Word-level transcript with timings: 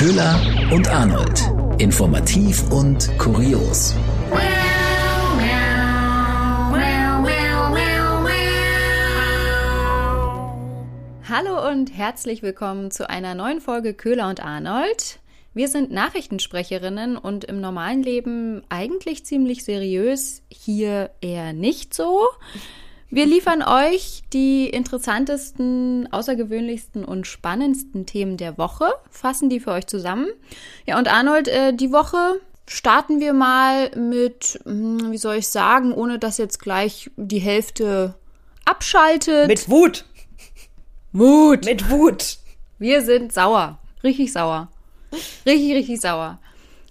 Köhler 0.00 0.40
und 0.72 0.88
Arnold. 0.88 1.42
Informativ 1.76 2.72
und 2.72 3.06
kurios. 3.18 3.94
Hallo 11.28 11.68
und 11.68 11.94
herzlich 11.94 12.42
willkommen 12.42 12.90
zu 12.90 13.10
einer 13.10 13.34
neuen 13.34 13.60
Folge 13.60 13.92
Köhler 13.92 14.30
und 14.30 14.42
Arnold. 14.42 15.18
Wir 15.52 15.68
sind 15.68 15.90
Nachrichtensprecherinnen 15.90 17.18
und 17.18 17.44
im 17.44 17.60
normalen 17.60 18.02
Leben 18.02 18.62
eigentlich 18.70 19.26
ziemlich 19.26 19.64
seriös, 19.64 20.40
hier 20.48 21.10
eher 21.20 21.52
nicht 21.52 21.92
so. 21.92 22.26
Wir 23.12 23.26
liefern 23.26 23.62
euch 23.62 24.22
die 24.32 24.68
interessantesten, 24.68 26.08
außergewöhnlichsten 26.12 27.04
und 27.04 27.26
spannendsten 27.26 28.06
Themen 28.06 28.36
der 28.36 28.56
Woche, 28.56 28.86
fassen 29.10 29.50
die 29.50 29.58
für 29.58 29.72
euch 29.72 29.88
zusammen. 29.88 30.28
Ja, 30.86 30.96
und 30.96 31.12
Arnold, 31.12 31.48
äh, 31.48 31.74
die 31.74 31.90
Woche 31.90 32.40
starten 32.68 33.18
wir 33.18 33.32
mal 33.32 33.90
mit, 33.96 34.60
hm, 34.64 35.10
wie 35.10 35.18
soll 35.18 35.36
ich 35.36 35.48
sagen, 35.48 35.92
ohne 35.92 36.20
dass 36.20 36.38
jetzt 36.38 36.60
gleich 36.60 37.10
die 37.16 37.40
Hälfte 37.40 38.14
abschaltet. 38.64 39.48
Mit 39.48 39.68
Wut. 39.68 40.04
Wut. 41.12 41.64
Mit 41.64 41.90
Wut. 41.90 42.38
Wir 42.78 43.02
sind 43.02 43.32
sauer. 43.32 43.80
Richtig 44.04 44.32
sauer. 44.32 44.68
Richtig, 45.44 45.74
richtig 45.74 46.00
sauer. 46.00 46.38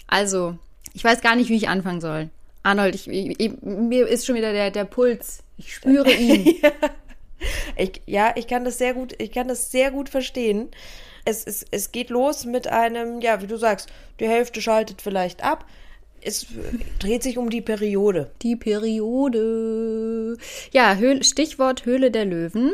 Also, 0.07 0.57
ich 0.93 1.03
weiß 1.05 1.21
gar 1.21 1.38
nicht, 1.38 1.49
wie 1.49 1.55
ich 1.55 1.69
anfangen 1.69 2.01
soll. 2.01 2.29
Arnold, 2.63 2.95
ich, 2.95 3.07
ich, 3.07 3.61
mir 3.61 4.05
ist 4.05 4.25
schon 4.25 4.35
wieder 4.35 4.51
der, 4.51 4.69
der 4.69 4.83
Puls. 4.83 5.43
Ich 5.59 5.75
spüre 5.75 6.11
ihn. 6.11 6.55
ja. 6.63 6.71
Ich, 7.77 8.01
ja, 8.05 8.33
ich 8.35 8.47
kann 8.47 8.65
das 8.65 8.77
sehr 8.77 8.93
gut, 8.93 9.13
ich 9.17 9.31
kann 9.31 9.47
das 9.47 9.71
sehr 9.71 9.91
gut 9.91 10.09
verstehen. 10.09 10.69
Es, 11.25 11.45
es, 11.45 11.65
es 11.71 11.91
geht 11.91 12.09
los 12.09 12.45
mit 12.45 12.67
einem, 12.67 13.21
ja, 13.21 13.41
wie 13.41 13.47
du 13.47 13.57
sagst, 13.57 13.89
die 14.19 14.27
Hälfte 14.27 14.61
schaltet 14.61 15.01
vielleicht 15.01 15.43
ab. 15.43 15.66
Es 16.21 16.47
dreht 16.99 17.23
sich 17.23 17.38
um 17.38 17.49
die 17.49 17.61
Periode. 17.61 18.31
Die 18.41 18.57
Periode. 18.57 20.38
Ja, 20.71 20.95
Höhl, 20.95 21.23
Stichwort 21.23 21.85
Höhle 21.85 22.11
der 22.11 22.25
Löwen. 22.25 22.73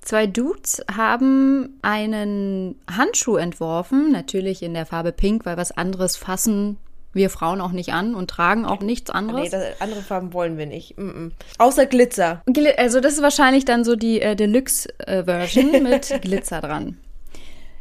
Zwei 0.00 0.26
Dudes 0.26 0.82
haben 0.90 1.78
einen 1.82 2.80
Handschuh 2.90 3.36
entworfen, 3.36 4.10
natürlich 4.12 4.62
in 4.62 4.72
der 4.72 4.86
Farbe 4.86 5.12
Pink, 5.12 5.44
weil 5.44 5.58
was 5.58 5.72
anderes 5.72 6.16
fassen 6.16 6.78
wir 7.12 7.30
Frauen 7.30 7.60
auch 7.60 7.72
nicht 7.72 7.92
an 7.92 8.14
und 8.14 8.30
tragen 8.30 8.64
auch 8.64 8.80
nichts 8.80 9.10
anderes. 9.10 9.42
Nee, 9.42 9.50
das, 9.50 9.80
andere 9.80 10.02
Farben 10.02 10.32
wollen 10.32 10.58
wir 10.58 10.66
nicht. 10.66 10.96
Mm 10.96 11.10
-mm. 11.10 11.30
Außer 11.58 11.86
Glitzer. 11.86 12.42
Also 12.76 13.00
das 13.00 13.14
ist 13.14 13.22
wahrscheinlich 13.22 13.64
dann 13.64 13.84
so 13.84 13.96
die 13.96 14.20
äh, 14.20 14.36
Deluxe-Version 14.36 15.74
äh, 15.74 15.80
mit 15.80 16.22
Glitzer 16.22 16.60
dran. 16.60 16.98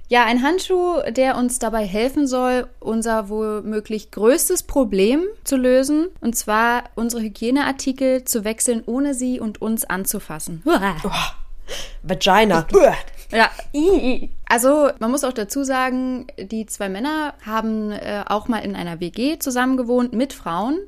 Ja, 0.08 0.26
ein 0.26 0.42
Handschuh, 0.42 1.02
der 1.12 1.38
uns 1.38 1.60
dabei 1.60 1.86
helfen 1.86 2.26
soll, 2.26 2.68
unser 2.80 3.30
womöglich 3.30 4.10
größtes 4.10 4.64
Problem 4.64 5.24
zu 5.44 5.56
lösen. 5.56 6.08
Und 6.20 6.36
zwar 6.36 6.86
unsere 6.96 7.22
Hygieneartikel 7.22 8.24
zu 8.26 8.44
wechseln, 8.44 8.82
ohne 8.88 9.14
sie 9.14 9.40
und 9.40 9.62
uns 9.62 9.86
anzufassen. 9.86 10.64
Oh. 10.66 11.10
Vagina. 12.02 12.66
Ja, 13.32 13.52
also 14.48 14.90
man 15.00 15.12
muss 15.12 15.24
auch 15.24 15.34
dazu 15.34 15.64
sagen, 15.64 16.28
die 16.40 16.66
zwei 16.66 16.90
Männer 16.90 17.36
haben 17.46 17.92
äh, 17.92 18.24
auch 18.28 18.48
mal 18.48 18.60
in 18.60 18.76
einer 18.76 19.00
WG 19.00 19.38
zusammengewohnt 19.38 20.14
mit 20.14 20.34
Frauen 20.34 20.80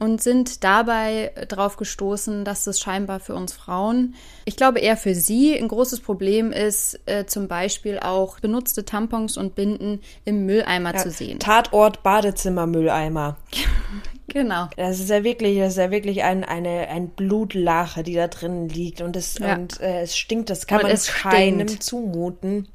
und 0.00 0.20
sind 0.20 0.64
dabei 0.64 1.32
darauf 1.48 1.76
gestoßen, 1.76 2.44
dass 2.44 2.64
das 2.64 2.80
scheinbar 2.80 3.20
für 3.20 3.34
uns 3.34 3.52
Frauen, 3.52 4.14
ich 4.44 4.56
glaube 4.56 4.80
eher 4.80 4.96
für 4.96 5.14
sie, 5.14 5.56
ein 5.56 5.68
großes 5.68 6.00
Problem 6.00 6.50
ist, 6.50 6.98
äh, 7.06 7.26
zum 7.26 7.46
Beispiel 7.46 8.00
auch 8.00 8.40
benutzte 8.40 8.84
Tampons 8.84 9.36
und 9.36 9.54
Binden 9.54 10.00
im 10.24 10.46
Mülleimer 10.46 10.94
ja, 10.94 11.00
zu 11.00 11.10
sehen. 11.10 11.38
Tatort 11.38 12.02
Badezimmermülleimer. 12.02 13.36
Genau. 14.28 14.68
Das 14.76 15.00
ist 15.00 15.10
ja 15.10 15.22
wirklich, 15.22 15.58
das 15.58 15.72
ist 15.72 15.78
ja 15.78 15.90
wirklich 15.90 16.22
ein, 16.22 16.44
eine, 16.44 16.88
ein 16.88 17.08
Blutlache, 17.08 18.02
die 18.02 18.14
da 18.14 18.28
drin 18.28 18.68
liegt 18.68 19.00
und 19.00 19.16
es, 19.16 19.38
ja. 19.38 19.54
und, 19.54 19.80
äh, 19.80 20.02
es 20.02 20.16
stinkt, 20.16 20.50
das 20.50 20.66
kann 20.66 20.80
und 20.80 20.88
man 20.88 20.98
keinem 20.98 21.68
stinkt. 21.68 21.82
zumuten. 21.82 22.68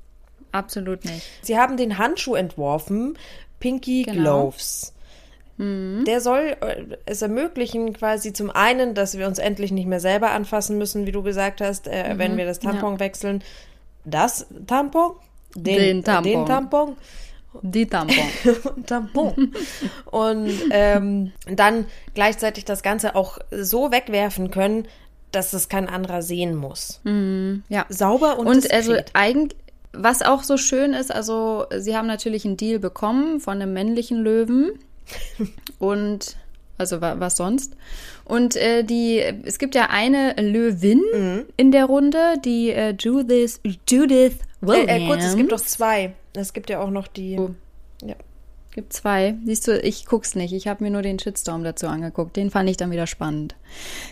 Absolut 0.52 1.06
nicht. 1.06 1.24
Sie 1.42 1.58
haben 1.58 1.78
den 1.78 1.98
Handschuh 1.98 2.36
entworfen, 2.36 3.18
Pinky 3.60 4.04
genau. 4.04 4.22
Gloves. 4.22 4.94
Mhm. 5.58 6.06
Der 6.06 6.22
soll 6.22 6.56
äh, 6.62 6.98
es 7.06 7.22
ermöglichen, 7.22 7.94
quasi 7.94 8.32
zum 8.32 8.50
einen, 8.50 8.94
dass 8.94 9.18
wir 9.18 9.28
uns 9.28 9.40
endlich 9.40 9.72
nicht 9.72 9.88
mehr 9.88 10.00
selber 10.00 10.32
anfassen 10.32 10.78
müssen, 10.78 11.06
wie 11.06 11.12
du 11.12 11.22
gesagt 11.22 11.62
hast, 11.62 11.88
äh, 11.88 12.14
mhm. 12.14 12.18
wenn 12.18 12.38
wir 12.38 12.46
das 12.46 12.60
Tampon 12.60 12.94
ja. 12.94 13.00
wechseln. 13.00 13.44
Das 14.06 14.48
Tampon? 14.68 15.12
Den, 15.56 15.78
den 15.78 16.04
Tampon. 16.04 16.32
Den 16.32 16.46
Tampon. 16.46 16.96
Die 17.62 17.88
Tampon. 17.88 18.26
Tampon. 18.86 19.54
Und 20.06 20.52
ähm, 20.72 21.32
dann 21.48 21.86
gleichzeitig 22.14 22.66
das 22.66 22.84
Ganze 22.84 23.16
auch 23.16 23.40
so 23.52 23.92
wegwerfen 23.92 24.52
können, 24.52 24.88
dass 25.32 25.54
es 25.54 25.70
kein 25.70 25.90
anderer 25.90 26.22
sehen 26.22 26.56
muss. 26.56 27.02
Mhm, 27.04 27.64
ja. 27.70 27.86
Sauber 27.90 28.40
und 28.40 28.48
Und 28.48 28.72
also 28.72 28.96
eigentlich, 29.14 29.58
was 29.94 30.22
auch 30.22 30.44
so 30.44 30.58
schön 30.58 30.94
ist, 30.94 31.14
also 31.14 31.66
sie 31.78 31.96
haben 31.96 32.08
natürlich 32.08 32.46
einen 32.46 32.58
Deal 32.58 32.80
bekommen 32.80 33.40
von 33.40 33.62
einem 33.62 33.74
männlichen 33.74 34.24
Löwen. 34.24 34.72
und 35.80 36.38
also 36.78 37.02
was 37.02 37.36
sonst? 37.36 37.76
Und 38.24 38.56
äh, 38.56 38.84
die, 38.84 39.20
es 39.44 39.60
gibt 39.60 39.76
ja 39.76 39.88
eine 39.90 40.34
Löwin 40.40 41.04
mhm. 41.14 41.46
in 41.58 41.72
der 41.72 41.86
Runde, 41.86 42.36
die 42.44 42.70
äh, 42.70 42.96
Judith, 42.98 43.60
Judith 43.88 44.38
Williams. 44.62 44.90
Äh, 44.90 45.04
äh, 45.04 45.08
kurz, 45.08 45.24
es 45.24 45.36
gibt 45.36 45.52
doch 45.52 45.60
zwei. 45.60 46.14
Es 46.34 46.54
gibt 46.54 46.70
ja 46.70 46.80
auch 46.80 46.90
noch 46.90 47.08
die. 47.08 47.38
Oh. 47.38 47.52
Ja. 48.04 48.16
Gibt 48.72 48.94
zwei. 48.94 49.36
Siehst 49.46 49.68
du, 49.68 49.80
ich 49.80 50.06
guck's 50.06 50.36
nicht. 50.36 50.54
Ich 50.54 50.68
habe 50.68 50.84
mir 50.84 50.92
nur 50.92 51.02
den 51.02 51.18
Shitstorm 51.18 51.64
dazu 51.64 51.88
angeguckt. 51.88 52.36
Den 52.36 52.52
fand 52.52 52.70
ich 52.70 52.78
dann 52.78 52.92
wieder 52.92 53.08
spannend. 53.08 53.56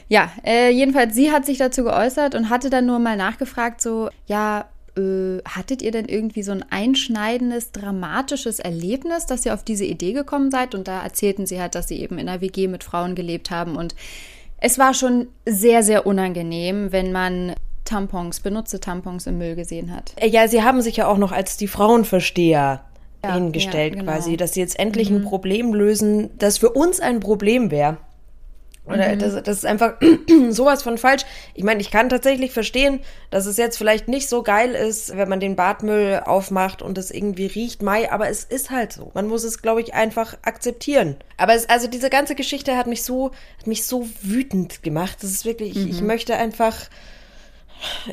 Ja, 0.10 0.32
äh, 0.44 0.72
jedenfalls, 0.72 1.14
sie 1.14 1.32
hat 1.32 1.46
sich 1.46 1.60
dazu 1.60 1.84
geäußert 1.84 2.34
und 2.34 2.50
hatte 2.50 2.72
dann 2.72 2.88
nur 2.88 2.98
mal 2.98 3.16
nachgefragt, 3.16 3.82
so, 3.82 4.10
ja, 4.26 4.66
äh, 4.98 5.38
hattet 5.48 5.84
ihr 5.84 5.92
denn 5.92 6.06
irgendwie 6.06 6.42
so 6.42 6.52
ein 6.54 6.66
einschneidendes, 6.72 7.72
dramatisches 7.72 8.60
Erlebnis, 8.60 9.28
dass 9.28 9.46
ihr 9.46 9.54
auf 9.54 9.64
diese 9.64 9.86
Idee 9.86 10.14
gekommen 10.14 10.50
seid? 10.50 10.74
Und 10.74 10.88
da 10.88 11.04
erzählten 11.04 11.46
sie 11.46 11.62
halt, 11.62 11.76
dass 11.76 11.88
sie 11.88 12.02
eben 12.02 12.18
in 12.18 12.28
einer 12.28 12.42
WG 12.42 12.68
mit 12.68 12.84
Frauen 12.84 13.14
gelebt 13.14 13.52
haben 13.52 13.76
und 13.76 13.94
es 14.60 14.80
war 14.80 14.94
schon 14.94 15.28
sehr, 15.46 15.84
sehr 15.84 16.08
unangenehm, 16.08 16.92
wenn 16.92 17.12
man 17.12 17.54
Tampons, 17.88 18.42
benutzte 18.42 18.80
Tampons 18.80 19.26
im 19.28 19.38
Müll 19.38 19.56
gesehen 19.56 19.96
hat. 19.96 20.14
Äh, 20.18 20.28
ja, 20.28 20.48
sie 20.48 20.64
haben 20.64 20.82
sich 20.82 20.98
ja 20.98 21.08
auch 21.08 21.18
noch 21.18 21.32
als 21.32 21.58
die 21.58 21.68
Frauenversteher 21.68 22.82
ja, 23.24 23.34
hingestellt 23.34 23.96
ja, 23.96 24.02
genau. 24.02 24.12
quasi, 24.12 24.38
dass 24.38 24.54
sie 24.54 24.60
jetzt 24.60 24.78
endlich 24.80 25.10
mhm. 25.10 25.18
ein 25.18 25.24
Problem 25.24 25.74
lösen, 25.74 26.30
das 26.38 26.58
für 26.58 26.70
uns 26.70 27.00
ein 27.00 27.20
Problem 27.20 27.72
wäre. 27.72 27.98
Oder 28.86 29.16
mhm. 29.16 29.20
das, 29.20 29.44
das 29.44 29.58
ist 29.58 29.66
einfach 29.66 29.96
sowas 30.50 30.82
von 30.82 30.98
falsch. 30.98 31.24
Ich 31.54 31.64
meine, 31.64 31.82
ich 31.82 31.92
kann 31.92 32.08
tatsächlich 32.08 32.52
verstehen, 32.52 33.02
dass 33.30 33.46
es 33.46 33.58
jetzt 33.58 33.78
vielleicht 33.78 34.08
nicht 34.08 34.30
so 34.30 34.44
geil 34.44 34.72
ist, 34.72 35.16
wenn 35.18 35.28
man 35.28 35.40
den 35.40 35.56
Badmüll 35.56 36.22
aufmacht 36.26 36.82
und 36.82 36.98
es 36.98 37.12
irgendwie 37.12 37.48
riecht, 37.48 37.82
Mai, 37.82 38.12
aber 38.12 38.30
es 38.30 38.44
ist 38.46 38.70
halt 38.70 38.94
so. 38.94 39.12
Man 39.14 39.28
muss 39.28 39.44
es, 39.44 39.62
glaube 39.62 39.82
ich, 39.82 39.94
einfach 39.94 40.38
akzeptieren. 40.42 41.18
Aber 41.36 41.54
es, 41.54 41.68
also 41.68 41.88
diese 41.88 42.10
ganze 42.10 42.36
Geschichte 42.36 42.78
hat 42.78 42.88
mich 42.88 43.04
so, 43.04 43.32
hat 43.60 43.68
mich 43.68 43.86
so 43.86 44.08
wütend 44.22 44.84
gemacht. 44.84 45.18
Das 45.22 45.32
ist 45.32 45.44
wirklich, 45.44 45.76
mhm. 45.76 45.88
ich, 45.88 45.90
ich 45.90 46.02
möchte 46.02 46.36
einfach, 46.38 46.76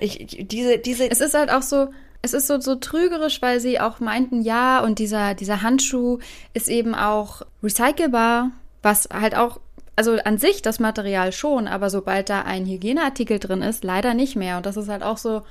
ich, 0.01 0.47
diese, 0.49 0.79
diese. 0.79 1.11
Es 1.11 1.21
ist 1.21 1.35
halt 1.35 1.51
auch 1.51 1.63
so, 1.63 1.89
es 2.23 2.33
ist 2.33 2.47
so, 2.47 2.61
so 2.61 2.77
trügerisch, 2.77 3.43
weil 3.43 3.61
sie 3.61 3.81
auch 3.81 4.01
meinten, 4.01 4.41
ja, 4.43 4.81
und 4.81 4.99
dieser, 4.99 5.35
dieser 5.35 5.63
Handschuh 5.63 6.19
ist 6.55 6.69
eben 6.69 6.95
auch 6.95 7.43
recycelbar, 7.63 8.51
was 8.83 9.09
halt 9.13 9.37
auch, 9.37 9.61
also 9.97 10.17
an 10.25 10.39
sich 10.39 10.63
das 10.63 10.81
Material 10.81 11.33
schon, 11.33 11.69
aber 11.69 11.91
sobald 11.91 12.31
da 12.31 12.43
ein 12.43 12.67
Hygieneartikel 12.67 13.39
drin 13.39 13.63
ist, 13.63 13.85
leider 13.85 14.15
nicht 14.15 14.37
mehr. 14.37 14.57
Und 14.57 14.67
das 14.67 14.77
ist 14.77 14.89
halt 14.89 15.03
auch 15.03 15.19
so, 15.19 15.43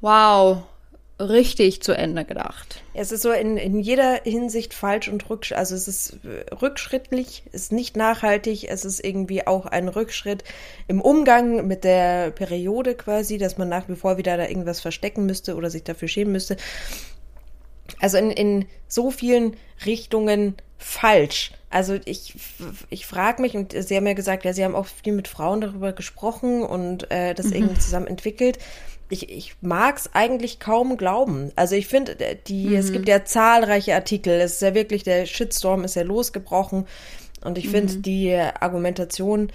wow, 0.00 0.62
richtig 1.20 1.82
zu 1.82 1.92
Ende 1.92 2.24
gedacht. 2.24 2.82
Es 2.92 3.12
ist 3.12 3.22
so 3.22 3.30
in, 3.30 3.56
in 3.56 3.78
jeder 3.78 4.20
Hinsicht 4.24 4.74
falsch 4.74 5.08
und 5.08 5.28
rückschrittlich. 5.30 5.58
Also 5.58 5.74
es 5.76 5.86
ist 5.86 6.18
äh, 6.24 6.52
rückschrittlich, 6.54 7.44
ist 7.52 7.72
nicht 7.72 7.96
nachhaltig, 7.96 8.68
es 8.68 8.84
ist 8.84 9.04
irgendwie 9.04 9.46
auch 9.46 9.66
ein 9.66 9.88
Rückschritt 9.88 10.42
im 10.88 11.00
Umgang 11.00 11.66
mit 11.66 11.84
der 11.84 12.30
Periode 12.30 12.94
quasi, 12.94 13.38
dass 13.38 13.58
man 13.58 13.68
nach 13.68 13.88
wie 13.88 13.96
vor 13.96 14.18
wieder 14.18 14.36
da 14.36 14.48
irgendwas 14.48 14.80
verstecken 14.80 15.26
müsste 15.26 15.54
oder 15.54 15.70
sich 15.70 15.84
dafür 15.84 16.08
schämen 16.08 16.32
müsste. 16.32 16.56
Also 18.00 18.16
in, 18.18 18.30
in 18.30 18.66
so 18.88 19.10
vielen 19.10 19.56
Richtungen 19.86 20.56
falsch. 20.78 21.52
Also 21.70 21.98
ich, 22.04 22.34
ich 22.90 23.06
frage 23.06 23.42
mich, 23.42 23.56
und 23.56 23.72
Sie 23.72 23.96
haben 23.96 24.06
ja 24.06 24.14
gesagt, 24.14 24.44
ja, 24.44 24.52
Sie 24.52 24.64
haben 24.64 24.74
auch 24.74 24.86
viel 24.86 25.12
mit 25.12 25.28
Frauen 25.28 25.60
darüber 25.60 25.92
gesprochen 25.92 26.62
und 26.62 27.10
äh, 27.10 27.34
das 27.34 27.46
mhm. 27.46 27.52
irgendwie 27.54 27.78
zusammen 27.78 28.06
entwickelt 28.06 28.58
ich, 29.08 29.28
ich 29.30 29.56
mag 29.60 29.96
es 29.96 30.14
eigentlich 30.14 30.60
kaum 30.60 30.96
glauben. 30.96 31.52
Also 31.56 31.74
ich 31.74 31.86
finde, 31.86 32.18
äh, 32.18 32.36
die, 32.46 32.68
mhm. 32.68 32.76
es 32.76 32.92
gibt 32.92 33.08
ja 33.08 33.24
zahlreiche 33.24 33.94
Artikel. 33.94 34.40
Es 34.40 34.54
ist 34.54 34.62
ja 34.62 34.74
wirklich, 34.74 35.02
der 35.02 35.26
Shitstorm 35.26 35.84
ist 35.84 35.96
ja 35.96 36.02
losgebrochen. 36.02 36.86
Und 37.42 37.58
ich 37.58 37.68
finde, 37.68 37.94
mhm. 37.94 38.02
die 38.02 38.34
Argumentation 38.34 39.52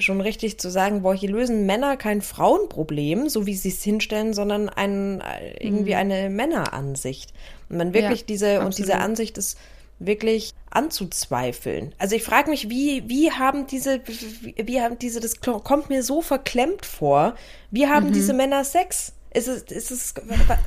schon 0.00 0.20
richtig 0.20 0.60
zu 0.60 0.70
sagen, 0.70 1.02
boah, 1.02 1.14
hier 1.14 1.30
lösen 1.30 1.66
Männer 1.66 1.96
kein 1.96 2.22
Frauenproblem, 2.22 3.28
so 3.28 3.46
wie 3.46 3.54
sie 3.54 3.70
es 3.70 3.82
hinstellen, 3.82 4.32
sondern 4.32 4.68
ein, 4.68 5.22
irgendwie 5.58 5.92
mhm. 5.92 5.98
eine 5.98 6.30
Männeransicht. 6.30 7.32
Und 7.68 7.78
man 7.78 7.94
wirklich 7.94 8.20
ja, 8.20 8.26
diese, 8.26 8.46
absolut. 8.46 8.66
und 8.66 8.78
diese 8.78 8.98
Ansicht 8.98 9.38
ist 9.38 9.58
wirklich 9.98 10.54
anzuzweifeln. 10.70 11.94
Also 11.98 12.16
ich 12.16 12.22
frage 12.22 12.50
mich, 12.50 12.70
wie, 12.70 13.08
wie 13.08 13.32
haben 13.32 13.66
diese, 13.66 14.00
wie, 14.06 14.80
haben 14.80 14.98
diese, 14.98 15.20
das 15.20 15.40
kommt 15.40 15.88
mir 15.88 16.02
so 16.02 16.22
verklemmt 16.22 16.86
vor, 16.86 17.34
wie 17.70 17.86
haben 17.86 18.08
mhm. 18.08 18.12
diese 18.12 18.32
Männer 18.32 18.64
Sex? 18.64 19.12
Ist 19.32 19.48
es, 19.48 19.62
ist 19.64 19.90
es, 19.90 20.14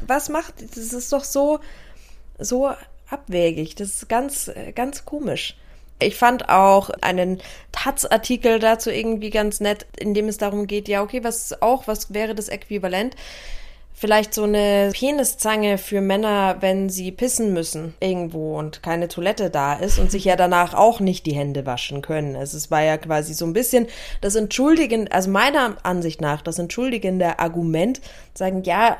was 0.06 0.30
macht, 0.30 0.56
das 0.62 0.94
ist 0.94 1.12
doch 1.12 1.24
so, 1.24 1.60
so 2.38 2.72
abwägig, 3.10 3.75
das 3.75 3.89
ist 3.89 4.10
ganz, 4.10 4.51
ganz 4.75 5.06
komisch. 5.06 5.57
Ich 6.00 6.16
fand 6.16 6.50
auch 6.50 6.89
einen 7.01 7.42
Taz-Artikel 7.72 8.60
dazu 8.60 8.89
irgendwie 8.89 9.30
ganz 9.30 9.60
nett, 9.60 9.86
in 10.00 10.13
dem 10.13 10.27
es 10.27 10.38
darum 10.38 10.66
geht, 10.68 10.88
ja, 10.88 11.04
okay, 11.04 11.24
was 11.24 11.62
auch, 11.62 11.88
was 11.88 12.13
wäre 12.13 12.34
das 12.34 12.50
Äquivalent? 12.50 13.16
Vielleicht 14.01 14.33
so 14.33 14.45
eine 14.45 14.89
Peniszange 14.95 15.77
für 15.77 16.01
Männer, 16.01 16.57
wenn 16.59 16.89
sie 16.89 17.12
pissen 17.12 17.53
müssen 17.53 17.94
irgendwo 18.00 18.57
und 18.57 18.81
keine 18.81 19.07
Toilette 19.07 19.51
da 19.51 19.75
ist 19.75 20.00
und 20.00 20.09
sich 20.09 20.25
ja 20.25 20.36
danach 20.36 20.74
auch 20.74 21.00
nicht 21.00 21.27
die 21.27 21.36
Hände 21.36 21.68
waschen 21.68 22.01
können. 22.01 22.36
Also 22.36 22.57
es 22.57 22.71
war 22.71 22.81
ja 22.81 22.98
quasi 22.98 23.36
so 23.36 23.45
ein 23.45 23.53
bisschen 23.53 23.86
das 24.19 24.33
entschuldigende, 24.33 25.12
also 25.12 25.30
meiner 25.30 25.77
Ansicht 25.83 26.19
nach, 26.19 26.42
das 26.42 26.57
entschuldigende 26.57 27.38
Argument, 27.38 28.01
sagen, 28.33 28.63
ja, 28.63 28.98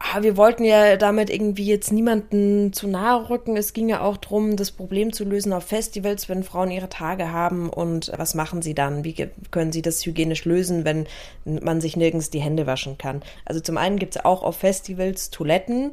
ah, 0.00 0.22
wir 0.22 0.36
wollten 0.36 0.64
ja 0.64 0.96
damit 0.96 1.30
irgendwie 1.30 1.66
jetzt 1.66 1.92
niemanden 1.92 2.72
zu 2.72 2.88
nahe 2.88 3.28
rücken. 3.28 3.56
Es 3.56 3.72
ging 3.72 3.88
ja 3.88 4.00
auch 4.00 4.16
darum, 4.16 4.56
das 4.56 4.72
Problem 4.72 5.12
zu 5.12 5.24
lösen 5.24 5.52
auf 5.52 5.64
Festivals, 5.64 6.28
wenn 6.28 6.42
Frauen 6.42 6.70
ihre 6.70 6.88
Tage 6.88 7.30
haben 7.30 7.68
und 7.68 8.10
was 8.16 8.34
machen 8.34 8.62
sie 8.62 8.74
dann? 8.74 9.04
Wie 9.04 9.14
können 9.50 9.72
sie 9.72 9.82
das 9.82 10.04
hygienisch 10.04 10.44
lösen, 10.46 10.84
wenn 10.84 11.06
man 11.44 11.80
sich 11.80 11.96
nirgends 11.96 12.30
die 12.30 12.40
Hände 12.40 12.66
waschen 12.66 12.98
kann? 12.98 13.22
Also 13.44 13.60
zum 13.60 13.76
einen 13.76 13.98
gibt 13.98 14.16
es 14.16 14.24
auch 14.24 14.42
auf 14.42 14.56
Festivals 14.56 15.30
Toiletten 15.30 15.92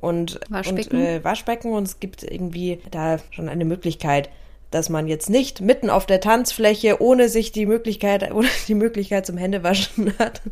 und 0.00 0.40
Waschbecken. 0.50 0.98
Und, 0.98 1.04
äh, 1.04 1.24
Waschbecken 1.24 1.72
und 1.72 1.84
es 1.84 2.00
gibt 2.00 2.24
irgendwie 2.24 2.80
da 2.90 3.18
schon 3.30 3.48
eine 3.48 3.64
Möglichkeit, 3.64 4.28
dass 4.74 4.88
man 4.88 5.06
jetzt 5.06 5.30
nicht 5.30 5.60
mitten 5.60 5.88
auf 5.88 6.04
der 6.04 6.20
Tanzfläche, 6.20 7.00
ohne 7.00 7.28
sich 7.28 7.52
die 7.52 7.64
Möglichkeit, 7.64 8.32
ohne 8.34 8.48
die 8.66 8.74
Möglichkeit 8.74 9.24
zum 9.24 9.36
Händewaschen 9.36 10.12
hat, 10.18 10.42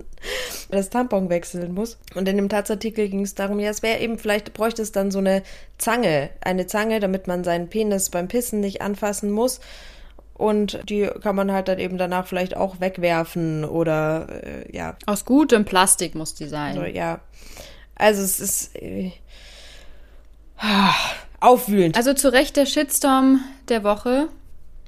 das 0.71 0.91
Tampon 0.91 1.29
wechseln 1.29 1.75
muss. 1.75 1.99
Und 2.15 2.29
in 2.29 2.37
dem 2.37 2.49
Tazartikel 2.49 3.09
ging 3.09 3.23
es 3.23 3.35
darum, 3.35 3.59
ja, 3.59 3.69
es 3.69 3.83
wäre 3.83 3.99
eben, 3.99 4.19
vielleicht 4.19 4.55
bräuchte 4.55 4.81
es 4.81 4.93
dann 4.93 5.11
so 5.11 5.19
eine 5.19 5.43
Zange, 5.77 6.31
eine 6.41 6.69
Zange, 6.69 7.01
damit 7.01 7.27
man 7.27 7.43
seinen 7.43 7.69
Penis 7.69 8.11
beim 8.11 8.29
Pissen 8.29 8.61
nicht 8.61 8.81
anfassen 8.81 9.33
muss. 9.33 9.59
Und 10.35 10.89
die 10.89 11.11
kann 11.21 11.35
man 11.35 11.51
halt 11.51 11.67
dann 11.67 11.81
eben 11.81 11.99
danach 11.99 12.29
vielleicht 12.29 12.57
auch 12.57 12.81
wegwerfen 12.81 13.65
oder 13.65 14.29
äh, 14.45 14.77
ja. 14.77 14.97
Aus 15.05 15.25
gutem 15.25 15.65
Plastik 15.65 16.15
muss 16.15 16.35
die 16.35 16.47
sein. 16.47 16.79
Also, 16.79 16.85
ja. 16.85 17.21
Also 17.97 18.23
es 18.23 18.39
ist. 18.39 18.77
Äh, 18.77 19.11
aufwühlend. 21.43 21.97
Also 21.97 22.15
zu 22.15 22.33
Recht 22.33 22.57
der 22.57 22.67
Shitstorm 22.67 23.41
der 23.69 23.85
Woche. 23.85 24.29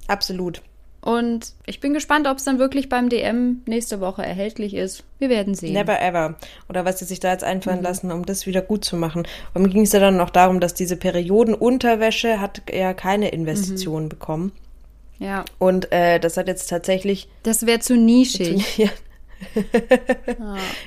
Absolut. 0.06 0.62
Und 1.05 1.53
ich 1.67 1.81
bin 1.81 1.93
gespannt, 1.93 2.27
ob 2.27 2.39
es 2.39 2.45
dann 2.45 2.59
wirklich 2.59 2.89
beim 2.89 3.11
DM 3.11 3.61
nächste 3.67 4.01
Woche 4.01 4.25
erhältlich 4.25 4.73
ist. 4.73 5.05
Wir 5.19 5.29
werden 5.29 5.55
sehen. 5.55 5.75
Never 5.75 6.01
ever. 6.01 6.37
Oder 6.71 6.87
was 6.87 6.99
sie 6.99 7.05
sich 7.05 7.21
da 7.21 7.31
jetzt 7.31 7.45
einfallen 7.45 7.79
mhm. 7.79 7.85
lassen, 7.85 8.11
um 8.11 8.25
das 8.25 8.47
wieder 8.47 8.62
gut 8.62 8.87
zu 8.87 8.97
machen. 8.97 9.27
Und 9.53 9.62
mir 9.62 9.69
ging 9.69 9.83
es 9.83 9.93
ja 9.93 10.01
dann 10.01 10.17
noch 10.17 10.31
darum, 10.31 10.61
dass 10.61 10.73
diese 10.73 10.97
Periodenunterwäsche 10.97 12.41
hat 12.41 12.62
ja 12.73 12.95
keine 12.95 13.29
Investition 13.29 14.05
mhm. 14.05 14.09
bekommen. 14.09 14.53
Ja. 15.19 15.45
Und 15.59 15.93
äh, 15.93 16.19
das 16.19 16.39
hat 16.39 16.49
jetzt 16.49 16.71
tatsächlich. 16.71 17.29
Das 17.43 17.67
wäre 17.67 17.81
zu 17.81 17.99
nischig. 17.99 18.75
Zu, 18.75 18.83
ja. 18.83 18.89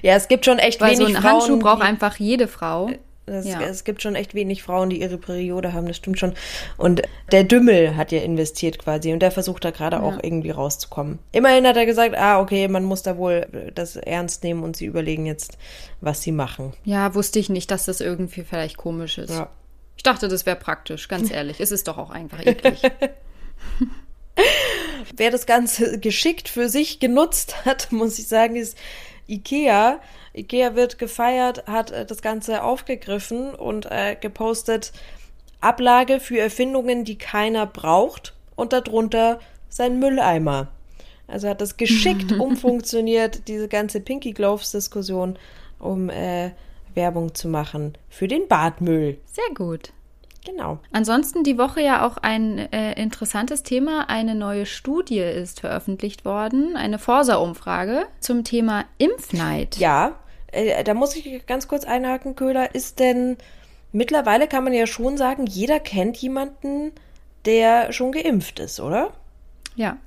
ja. 0.02 0.16
es 0.16 0.28
gibt 0.28 0.46
schon 0.46 0.58
echt 0.58 0.82
Weil 0.82 0.98
wenig 0.98 1.10
so 1.10 1.16
ein 1.16 1.22
Frauen, 1.22 1.42
Handschuh 1.42 1.60
braucht 1.60 1.84
einfach 1.84 2.16
jede 2.18 2.48
Frau. 2.48 2.90
Das, 3.28 3.46
ja. 3.46 3.62
Es 3.62 3.84
gibt 3.84 4.02
schon 4.02 4.16
echt 4.16 4.34
wenig 4.34 4.64
Frauen, 4.64 4.90
die 4.90 5.02
ihre 5.02 5.18
Periode 5.18 5.74
haben, 5.74 5.86
das 5.86 5.98
stimmt 5.98 6.18
schon. 6.18 6.34
Und 6.78 7.04
der 7.32 7.44
Dümmel 7.44 7.96
hat 7.96 8.12
ja 8.12 8.22
investiert 8.22 8.80
quasi 8.80 9.14
und 9.14 9.20
der 9.20 9.32
versucht 9.32 9.66
da 9.66 9.72
gerade 9.72 9.98
ja. 9.98 10.02
auch 10.02 10.18
irgendwie 10.24 10.52
rauszukommen. 10.52 11.20
Immerhin 11.34 11.68
hat 11.68 11.78
er 11.78 11.86
gesagt, 11.86 12.18
ah, 12.18 12.40
okay, 12.40 12.68
man 12.68 12.86
muss 12.86 13.04
da 13.04 13.18
wohl 13.18 13.72
das 13.76 13.98
ernst 13.98 14.44
nehmen 14.44 14.64
und 14.64 14.76
sie 14.76 14.86
überlegen 14.86 15.26
jetzt, 15.26 15.58
was 16.02 16.22
sie 16.22 16.32
machen. 16.32 16.74
Ja, 16.86 17.14
wusste 17.14 17.38
ich 17.38 17.50
nicht, 17.50 17.70
dass 17.70 17.86
das 17.86 18.02
irgendwie 18.02 18.44
vielleicht 18.44 18.78
komisch 18.78 19.18
ist. 19.18 19.32
Ja. 19.32 19.50
Ich 19.98 20.04
dachte, 20.04 20.28
das 20.28 20.46
wäre 20.46 20.56
praktisch, 20.56 21.08
ganz 21.08 21.30
ehrlich. 21.30 21.60
es 21.60 21.72
ist 21.72 21.88
doch 21.88 21.98
auch 21.98 22.12
einfach 22.12 22.46
eklig. 22.46 22.82
Wer 25.16 25.32
das 25.32 25.46
Ganze 25.46 26.00
geschickt 26.00 26.50
für 26.50 26.70
sich 26.70 27.00
genutzt 27.00 27.66
hat, 27.66 27.92
muss 27.92 28.20
ich 28.20 28.28
sagen, 28.28 28.56
ist 28.56 28.78
Ikea. 29.28 30.00
Ikea 30.38 30.76
wird 30.76 31.00
gefeiert, 31.00 31.66
hat 31.68 31.92
äh, 31.92 32.06
das 32.06 32.22
Ganze 32.22 32.64
aufgegriffen 32.64 33.54
und 33.54 33.88
äh, 33.92 34.16
gepostet 34.20 34.92
Ablage 35.60 36.20
für 36.20 36.40
Erfindungen, 36.40 37.04
die 37.04 37.18
keiner 37.18 37.66
braucht 37.66 38.34
und 38.56 38.74
darunter 38.74 39.40
sein 39.70 40.00
Mülleimer. 40.00 40.68
Also 41.28 41.50
hat 41.50 41.62
das 41.62 41.78
geschickt 41.78 42.32
umfunktioniert, 42.40 43.48
diese 43.48 43.68
ganze 43.68 44.00
Pinky 44.00 44.34
Gloves 44.34 44.72
Diskussion, 44.72 45.38
um 45.80 46.10
äh, 46.10 46.52
Werbung 46.94 47.36
zu 47.36 47.48
machen 47.48 47.94
für 48.10 48.28
den 48.28 48.48
Badmüll. 48.48 49.18
Sehr 49.26 49.54
gut. 49.56 49.92
Genau. 50.46 50.80
Ansonsten 50.92 51.44
die 51.44 51.58
Woche 51.58 51.82
ja 51.82 52.08
auch 52.08 52.18
ein 52.18 52.58
äh, 52.58 52.94
interessantes 52.94 53.64
Thema. 53.64 54.10
Eine 54.10 54.34
neue 54.34 54.66
Studie 54.66 55.20
ist 55.20 55.60
veröffentlicht 55.60 56.24
worden, 56.24 56.78
eine 56.78 57.00
Forsa-Umfrage 57.00 58.06
zum 58.22 58.46
Thema 58.46 58.86
Impfneid. 58.98 59.76
Ja, 59.78 60.16
äh, 60.52 60.84
da 60.84 60.94
muss 60.94 61.16
ich 61.16 61.46
ganz 61.46 61.68
kurz 61.68 61.86
einhaken, 61.86 62.36
Köhler. 62.36 62.74
Ist 62.76 63.00
denn 63.00 63.38
mittlerweile 63.92 64.48
kann 64.48 64.64
man 64.64 64.74
ja 64.74 64.88
schon 64.88 65.18
sagen, 65.18 65.46
jeder 65.46 65.80
kennt 65.80 66.18
jemanden, 66.18 66.92
der 67.46 67.92
schon 67.92 68.12
geimpft 68.12 68.60
ist, 68.60 68.80
oder? 68.80 69.14
Ja. 69.76 69.98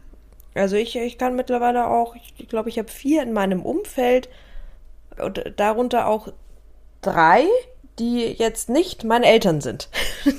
Also 0.54 0.76
ich, 0.76 0.96
ich 0.96 1.16
kann 1.16 1.36
mittlerweile 1.36 1.86
auch, 1.86 2.16
ich 2.36 2.48
glaube, 2.48 2.68
ich 2.68 2.78
habe 2.78 2.88
vier 2.88 3.22
in 3.22 3.32
meinem 3.32 3.62
Umfeld 3.62 4.28
und 5.22 5.42
darunter 5.56 6.06
auch 6.06 6.28
drei, 7.02 7.44
die 7.98 8.24
jetzt 8.24 8.68
nicht 8.68 9.04
meine 9.04 9.26
Eltern 9.26 9.60
sind. 9.60 9.88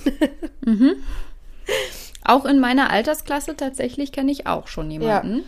mhm. 0.65 0.95
Auch 2.23 2.45
in 2.45 2.59
meiner 2.59 2.89
Altersklasse 2.89 3.55
tatsächlich 3.55 4.11
kenne 4.11 4.31
ich 4.31 4.47
auch 4.47 4.67
schon 4.67 4.91
jemanden, 4.91 5.37
ja. 5.37 5.43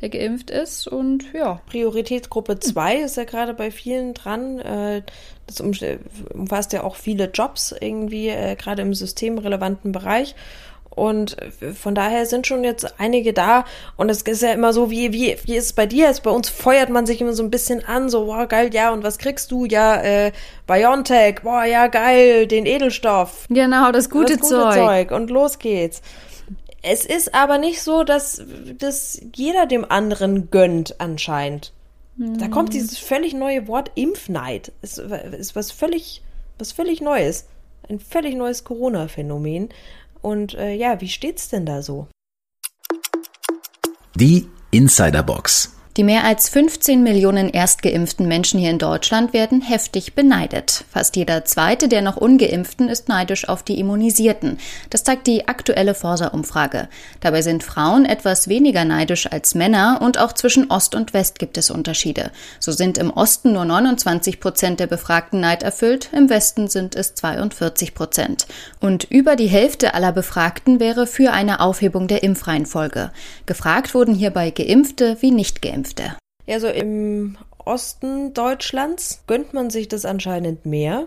Der 0.00 0.08
geimpft 0.08 0.50
ist 0.50 0.86
und 0.86 1.24
ja. 1.34 1.60
Prioritätsgruppe 1.66 2.58
2 2.58 2.96
ist 2.96 3.16
ja 3.16 3.24
gerade 3.24 3.54
bei 3.54 3.70
vielen 3.70 4.14
dran. 4.14 4.58
Äh, 4.60 5.02
das 5.46 5.60
umfasst 5.60 6.72
ja 6.72 6.84
auch 6.84 6.96
viele 6.96 7.30
Jobs 7.30 7.74
irgendwie, 7.78 8.28
äh, 8.28 8.56
gerade 8.56 8.82
im 8.82 8.94
systemrelevanten 8.94 9.92
Bereich. 9.92 10.34
Und 10.90 11.36
von 11.80 11.94
daher 11.94 12.26
sind 12.26 12.48
schon 12.48 12.64
jetzt 12.64 12.98
einige 12.98 13.32
da. 13.32 13.64
Und 13.96 14.10
es 14.10 14.22
ist 14.22 14.42
ja 14.42 14.52
immer 14.52 14.72
so, 14.72 14.90
wie, 14.90 15.12
wie, 15.12 15.36
wie 15.44 15.56
ist 15.56 15.66
es 15.66 15.72
bei 15.72 15.86
dir? 15.86 16.08
Also 16.08 16.22
bei 16.22 16.30
uns 16.30 16.48
feuert 16.48 16.90
man 16.90 17.06
sich 17.06 17.20
immer 17.20 17.32
so 17.32 17.44
ein 17.44 17.50
bisschen 17.50 17.84
an, 17.84 18.10
so, 18.10 18.26
boah, 18.26 18.46
geil, 18.46 18.70
ja, 18.74 18.92
und 18.92 19.04
was 19.04 19.18
kriegst 19.18 19.52
du? 19.52 19.64
Ja, 19.64 20.02
äh, 20.02 20.32
Biontech, 20.66 21.42
boah, 21.42 21.64
ja, 21.64 21.86
geil, 21.86 22.46
den 22.48 22.66
Edelstoff. 22.66 23.46
Genau, 23.48 23.92
das 23.92 24.10
gute, 24.10 24.36
das 24.36 24.40
gute 24.42 24.54
Zeug. 24.54 24.74
Zeug. 24.74 25.10
Und 25.12 25.30
los 25.30 25.58
geht's. 25.58 26.02
Es 26.82 27.04
ist 27.04 27.34
aber 27.34 27.58
nicht 27.58 27.82
so, 27.82 28.04
dass, 28.04 28.42
dass 28.78 29.20
jeder 29.34 29.66
dem 29.66 29.84
anderen 29.90 30.50
gönnt, 30.50 31.00
anscheinend. 31.00 31.72
Mhm. 32.16 32.38
Da 32.38 32.48
kommt 32.48 32.72
dieses 32.72 32.98
völlig 32.98 33.34
neue 33.34 33.68
Wort 33.68 33.90
Impfneid. 33.94 34.72
Ist, 34.82 34.98
ist 34.98 35.56
was 35.56 35.70
völlig, 35.72 36.22
was 36.58 36.72
völlig 36.72 37.00
Neues. 37.00 37.46
Ein 37.88 38.00
völlig 38.00 38.36
neues 38.36 38.64
Corona-Phänomen. 38.64 39.68
Und 40.22 40.54
äh, 40.54 40.74
ja, 40.74 41.00
wie 41.00 41.08
steht's 41.08 41.48
denn 41.48 41.66
da 41.66 41.82
so? 41.82 42.06
Die 44.14 44.48
Insiderbox. 44.70 45.74
Die 45.96 46.04
mehr 46.04 46.22
als 46.22 46.48
15 46.48 47.02
Millionen 47.02 47.52
erstgeimpften 47.52 48.28
Menschen 48.28 48.60
hier 48.60 48.70
in 48.70 48.78
Deutschland 48.78 49.32
werden 49.32 49.60
heftig 49.60 50.14
beneidet. 50.14 50.84
Fast 50.88 51.16
jeder 51.16 51.44
zweite 51.44 51.88
der 51.88 52.00
noch 52.00 52.16
ungeimpften 52.16 52.88
ist 52.88 53.08
neidisch 53.08 53.48
auf 53.48 53.64
die 53.64 53.80
Immunisierten. 53.80 54.58
Das 54.90 55.02
zeigt 55.02 55.26
die 55.26 55.48
aktuelle 55.48 55.94
Forsa-Umfrage. 55.94 56.88
Dabei 57.20 57.42
sind 57.42 57.64
Frauen 57.64 58.04
etwas 58.04 58.46
weniger 58.46 58.84
neidisch 58.84 59.32
als 59.32 59.56
Männer 59.56 59.98
und 60.00 60.16
auch 60.18 60.32
zwischen 60.32 60.70
Ost 60.70 60.94
und 60.94 61.12
West 61.12 61.40
gibt 61.40 61.58
es 61.58 61.72
Unterschiede. 61.72 62.30
So 62.60 62.70
sind 62.70 62.96
im 62.96 63.10
Osten 63.10 63.52
nur 63.52 63.64
29 63.64 64.38
Prozent 64.38 64.78
der 64.78 64.86
Befragten 64.86 65.40
neiderfüllt, 65.40 66.10
im 66.12 66.30
Westen 66.30 66.68
sind 66.68 66.94
es 66.94 67.16
42 67.16 67.94
Prozent. 67.94 68.46
Und 68.78 69.04
über 69.10 69.34
die 69.34 69.48
Hälfte 69.48 69.92
aller 69.94 70.12
Befragten 70.12 70.78
wäre 70.78 71.08
für 71.08 71.32
eine 71.32 71.58
Aufhebung 71.58 72.06
der 72.06 72.22
Impfreihenfolge. 72.22 73.10
Gefragt 73.46 73.92
wurden 73.92 74.14
hierbei 74.14 74.50
Geimpfte 74.50 75.16
wie 75.20 75.32
nicht 75.32 75.62
Einkünfte. 75.80 76.16
Ja, 76.46 76.60
so 76.60 76.68
im 76.68 77.36
Osten 77.64 78.34
Deutschlands 78.34 79.22
gönnt 79.26 79.54
man 79.54 79.70
sich 79.70 79.88
das 79.88 80.04
anscheinend 80.04 80.66
mehr. 80.66 81.06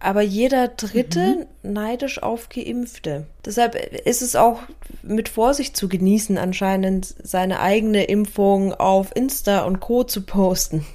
aber 0.00 0.22
jeder 0.22 0.68
Dritte 0.68 1.46
mhm. 1.62 1.72
neidisch 1.74 2.22
auf 2.22 2.48
Geimpfte. 2.48 3.26
Deshalb 3.44 3.74
ist 3.74 4.22
es 4.22 4.34
auch 4.34 4.60
mit 5.02 5.28
Vorsicht 5.28 5.76
zu 5.76 5.88
genießen, 5.88 6.38
anscheinend 6.38 7.14
seine 7.22 7.60
eigene 7.60 8.04
Impfung 8.04 8.72
auf 8.72 9.14
Insta 9.14 9.64
und 9.64 9.80
Co. 9.80 10.04
zu 10.04 10.22
posten. 10.22 10.86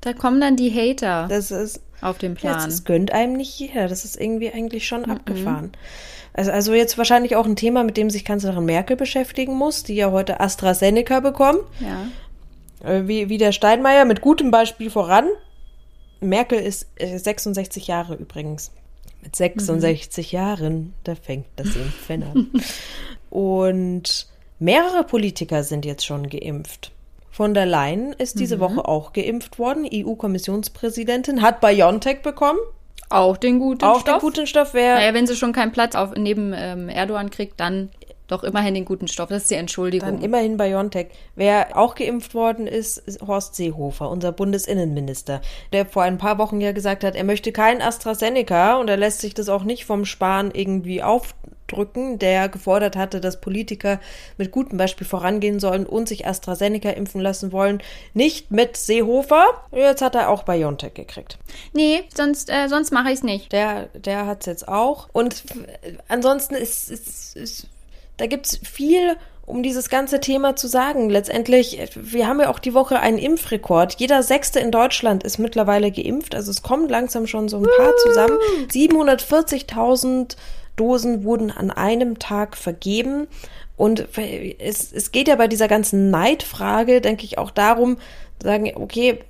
Da 0.00 0.14
kommen 0.14 0.40
dann 0.40 0.56
die 0.56 0.72
Hater. 0.72 1.26
Das 1.28 1.50
ist 1.50 1.82
auf 2.00 2.16
dem 2.18 2.34
Plan. 2.34 2.60
Ja, 2.60 2.64
das 2.64 2.84
gönnt 2.84 3.12
einem 3.12 3.34
nicht 3.34 3.58
jeder. 3.58 3.88
Das 3.88 4.04
ist 4.04 4.18
irgendwie 4.18 4.50
eigentlich 4.50 4.86
schon 4.86 5.02
mhm. 5.02 5.10
abgefahren. 5.10 5.72
Also, 6.32 6.50
also 6.50 6.74
jetzt 6.74 6.96
wahrscheinlich 6.96 7.36
auch 7.36 7.46
ein 7.46 7.56
Thema, 7.56 7.84
mit 7.84 7.96
dem 7.96 8.08
sich 8.08 8.24
Kanzlerin 8.24 8.64
Merkel 8.64 8.96
beschäftigen 8.96 9.54
muss, 9.54 9.82
die 9.82 9.94
ja 9.94 10.10
heute 10.10 10.40
AstraZeneca 10.40 11.20
bekommt. 11.20 11.62
Ja. 11.80 12.08
Äh, 12.86 13.08
wie, 13.08 13.28
wie 13.28 13.38
der 13.38 13.52
Steinmeier 13.52 14.04
mit 14.04 14.20
gutem 14.20 14.50
Beispiel 14.50 14.90
voran. 14.90 15.28
Merkel 16.20 16.58
ist 16.58 16.88
66 16.98 17.88
äh, 17.88 17.92
Jahre 17.92 18.14
übrigens. 18.14 18.72
Mit 19.22 19.36
66 19.36 20.32
mhm. 20.32 20.36
Jahren, 20.36 20.94
da 21.04 21.14
fängt 21.14 21.46
das 21.56 21.74
Impfen 21.74 22.22
an. 22.22 22.50
Und 23.30 24.28
mehrere 24.58 25.04
Politiker 25.04 25.64
sind 25.64 25.84
jetzt 25.84 26.06
schon 26.06 26.28
geimpft. 26.28 26.92
Von 27.30 27.52
der 27.52 27.66
Leyen 27.66 28.14
ist 28.14 28.38
diese 28.38 28.56
mhm. 28.56 28.60
Woche 28.60 28.88
auch 28.88 29.12
geimpft 29.12 29.58
worden. 29.58 29.86
EU-Kommissionspräsidentin 29.92 31.42
hat 31.42 31.60
BioNTech 31.60 32.22
bekommen. 32.22 32.60
Auch 33.08 33.36
den 33.36 33.58
guten 33.58 33.84
auch 33.84 34.00
Stoff. 34.00 34.14
Auch 34.14 34.20
den 34.20 34.26
guten 34.26 34.46
Stoff 34.46 34.74
wäre. 34.74 34.96
Naja, 34.96 35.12
wenn 35.12 35.26
sie 35.26 35.36
schon 35.36 35.52
keinen 35.52 35.72
Platz 35.72 35.94
auf, 35.94 36.14
neben 36.16 36.54
ähm, 36.56 36.88
Erdogan 36.88 37.30
kriegt, 37.30 37.60
dann 37.60 37.90
doch 38.28 38.42
immerhin 38.42 38.74
den 38.74 38.84
guten 38.84 39.08
Stoff. 39.08 39.28
Das 39.28 39.42
ist 39.42 39.50
die 39.50 39.56
Entschuldigung. 39.56 40.08
Dann 40.08 40.22
immerhin 40.22 40.56
BioNTech. 40.56 41.08
Wer 41.34 41.76
auch 41.76 41.94
geimpft 41.94 42.34
worden 42.34 42.66
ist, 42.66 42.98
ist 42.98 43.20
Horst 43.26 43.54
Seehofer, 43.54 44.10
unser 44.10 44.32
Bundesinnenminister, 44.32 45.40
der 45.72 45.86
vor 45.86 46.02
ein 46.02 46.18
paar 46.18 46.38
Wochen 46.38 46.60
ja 46.60 46.72
gesagt 46.72 47.04
hat, 47.04 47.14
er 47.14 47.24
möchte 47.24 47.52
kein 47.52 47.80
AstraZeneca 47.80 48.76
und 48.76 48.88
er 48.88 48.96
lässt 48.96 49.20
sich 49.20 49.34
das 49.34 49.48
auch 49.48 49.64
nicht 49.64 49.84
vom 49.84 50.04
Sparen 50.04 50.50
irgendwie 50.52 51.02
aufdrücken, 51.02 52.18
der 52.18 52.48
gefordert 52.48 52.96
hatte, 52.96 53.20
dass 53.20 53.40
Politiker 53.40 54.00
mit 54.38 54.50
gutem 54.50 54.76
Beispiel 54.76 55.06
vorangehen 55.06 55.60
sollen 55.60 55.86
und 55.86 56.08
sich 56.08 56.26
AstraZeneca 56.26 56.90
impfen 56.90 57.20
lassen 57.20 57.52
wollen. 57.52 57.80
Nicht 58.12 58.50
mit 58.50 58.76
Seehofer. 58.76 59.44
Jetzt 59.70 60.02
hat 60.02 60.16
er 60.16 60.30
auch 60.30 60.42
BioNTech 60.42 60.94
gekriegt. 60.94 61.38
Nee, 61.72 62.02
sonst, 62.14 62.50
äh, 62.50 62.68
sonst 62.68 62.92
mache 62.92 63.08
ich 63.08 63.18
es 63.18 63.22
nicht. 63.22 63.52
Der, 63.52 63.86
der 63.94 64.26
hat 64.26 64.40
es 64.40 64.46
jetzt 64.46 64.68
auch. 64.68 65.08
Und 65.12 65.44
ansonsten 66.08 66.56
ist, 66.56 66.90
ist, 66.90 67.36
ist 67.36 67.68
da 68.16 68.26
gibt's 68.26 68.58
viel 68.62 69.16
um 69.46 69.62
dieses 69.62 69.88
ganze 69.88 70.20
Thema 70.20 70.56
zu 70.56 70.66
sagen. 70.66 71.08
Letztendlich, 71.08 71.78
wir 71.94 72.26
haben 72.26 72.40
ja 72.40 72.50
auch 72.50 72.58
die 72.58 72.74
Woche 72.74 72.98
einen 72.98 73.18
Impfrekord. 73.18 73.94
Jeder 73.98 74.24
Sechste 74.24 74.58
in 74.58 74.72
Deutschland 74.72 75.22
ist 75.22 75.38
mittlerweile 75.38 75.92
geimpft. 75.92 76.34
Also 76.34 76.50
es 76.50 76.62
kommt 76.62 76.90
langsam 76.90 77.28
schon 77.28 77.48
so 77.48 77.58
ein 77.58 77.62
paar 77.62 77.96
zusammen. 77.96 78.36
740.000 78.70 80.36
Dosen 80.74 81.24
wurden 81.24 81.52
an 81.52 81.70
einem 81.70 82.18
Tag 82.18 82.56
vergeben. 82.56 83.28
Und 83.76 84.08
es, 84.58 84.92
es 84.92 85.12
geht 85.12 85.28
ja 85.28 85.36
bei 85.36 85.46
dieser 85.46 85.68
ganzen 85.68 86.10
Neidfrage, 86.10 87.00
denke 87.00 87.24
ich, 87.24 87.38
auch 87.38 87.52
darum, 87.52 87.98
sagen, 88.42 88.72
okay, 88.74 89.20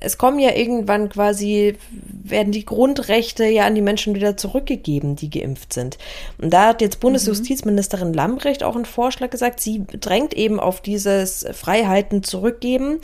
es 0.00 0.16
kommen 0.16 0.38
ja 0.38 0.54
irgendwann 0.54 1.10
quasi, 1.10 1.76
werden 1.90 2.52
die 2.52 2.64
Grundrechte 2.64 3.44
ja 3.44 3.66
an 3.66 3.74
die 3.74 3.82
Menschen 3.82 4.14
wieder 4.14 4.36
zurückgegeben, 4.36 5.14
die 5.14 5.28
geimpft 5.28 5.74
sind. 5.74 5.98
Und 6.38 6.50
da 6.54 6.68
hat 6.68 6.80
jetzt 6.80 7.00
Bundesjustizministerin 7.00 8.14
Lambrecht 8.14 8.62
auch 8.62 8.76
einen 8.76 8.86
Vorschlag 8.86 9.28
gesagt, 9.28 9.60
sie 9.60 9.84
drängt 9.86 10.32
eben 10.32 10.58
auf 10.58 10.80
dieses 10.80 11.46
Freiheiten 11.52 12.22
zurückgeben, 12.22 12.98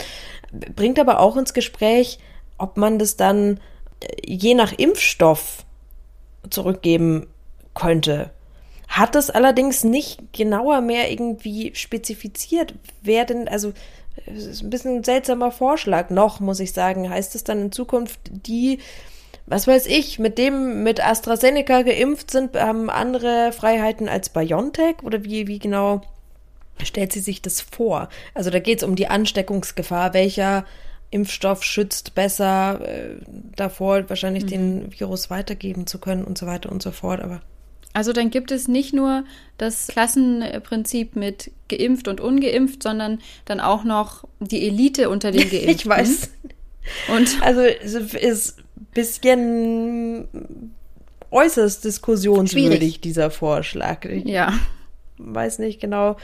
bringt 0.75 0.97
aber 0.97 1.19
auch 1.19 1.37
ins 1.37 1.53
Gespräch, 1.53 2.17
ob 2.57 2.77
man 2.77 2.97
das 2.97 3.15
dann 3.15 3.59
äh, 3.99 4.07
je 4.25 4.55
nach 4.55 4.73
Impfstoff 4.73 5.65
zurückgeben 6.49 7.27
könnte. 7.75 8.31
Hat 8.87 9.15
es 9.15 9.29
allerdings 9.29 9.83
nicht 9.83 10.33
genauer 10.33 10.81
mehr 10.81 11.11
irgendwie 11.11 11.75
spezifiziert, 11.75 12.73
wer 13.03 13.25
denn, 13.25 13.47
also 13.47 13.73
es 14.25 14.45
ist 14.45 14.63
ein 14.63 14.69
bisschen 14.69 14.97
ein 14.97 15.03
seltsamer 15.03 15.51
Vorschlag 15.51 16.09
noch, 16.09 16.39
muss 16.39 16.59
ich 16.59 16.73
sagen. 16.73 17.09
Heißt 17.09 17.35
es 17.35 17.43
dann 17.43 17.61
in 17.61 17.71
Zukunft, 17.71 18.19
die, 18.29 18.79
was 19.45 19.67
weiß 19.67 19.87
ich, 19.87 20.19
mit 20.19 20.37
dem 20.37 20.83
mit 20.83 21.05
AstraZeneca 21.05 21.83
geimpft 21.83 22.31
sind, 22.31 22.55
haben 22.55 22.89
andere 22.89 23.51
Freiheiten 23.51 24.09
als 24.09 24.29
BioNTech? 24.29 25.03
Oder 25.03 25.23
wie, 25.23 25.47
wie 25.47 25.59
genau 25.59 26.01
stellt 26.83 27.13
sie 27.13 27.19
sich 27.19 27.41
das 27.41 27.61
vor? 27.61 28.09
Also 28.33 28.49
da 28.49 28.59
geht 28.59 28.79
es 28.79 28.83
um 28.83 28.95
die 28.95 29.07
Ansteckungsgefahr, 29.07 30.13
welcher 30.13 30.65
Impfstoff 31.09 31.63
schützt 31.63 32.15
besser 32.15 32.81
äh, 32.81 33.15
davor, 33.55 34.09
wahrscheinlich 34.09 34.43
mhm. 34.43 34.49
den 34.49 34.99
Virus 34.99 35.29
weitergeben 35.29 35.87
zu 35.87 35.99
können 35.99 36.23
und 36.23 36.37
so 36.37 36.47
weiter 36.47 36.71
und 36.71 36.83
so 36.83 36.91
fort. 36.91 37.21
Aber 37.21 37.41
also 37.97 38.13
dann 38.13 38.29
gibt 38.29 38.51
es 38.51 38.67
nicht 38.67 38.93
nur 38.93 39.23
das 39.57 39.87
Klassenprinzip 39.87 41.15
mit 41.15 41.49
geimpft 41.67 42.07
und 42.07 42.21
ungeimpft, 42.21 42.83
sondern 42.83 43.17
dann 43.45 43.59
auch 43.59 43.83
noch 43.83 44.23
die 44.39 44.67
Elite 44.67 45.09
unter 45.09 45.31
den 45.31 45.41
Geimpften. 45.49 45.69
ich 45.71 45.87
weiß. 45.87 46.29
Und 47.07 47.41
also 47.41 47.61
es 47.61 47.95
ist 47.95 48.59
ein 48.59 48.87
bisschen 48.93 50.27
äußerst 51.31 51.83
diskussionswürdig, 51.85 52.77
schwierig. 52.77 53.01
dieser 53.01 53.31
Vorschlag. 53.31 54.05
Ich 54.05 54.25
ja. 54.25 54.53
weiß 55.17 55.57
nicht 55.57 55.81
genau, 55.81 56.17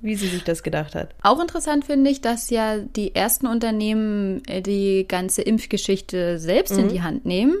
wie 0.00 0.16
sie 0.16 0.26
sich 0.26 0.42
das 0.42 0.64
gedacht 0.64 0.96
hat. 0.96 1.14
Auch 1.22 1.40
interessant 1.40 1.84
finde 1.84 2.10
ich, 2.10 2.20
dass 2.20 2.50
ja 2.50 2.78
die 2.78 3.14
ersten 3.14 3.46
Unternehmen 3.46 4.42
äh, 4.48 4.62
die 4.62 5.06
ganze 5.06 5.42
Impfgeschichte 5.42 6.40
selbst 6.40 6.72
mhm. 6.72 6.80
in 6.80 6.88
die 6.88 7.02
Hand 7.02 7.24
nehmen. 7.24 7.54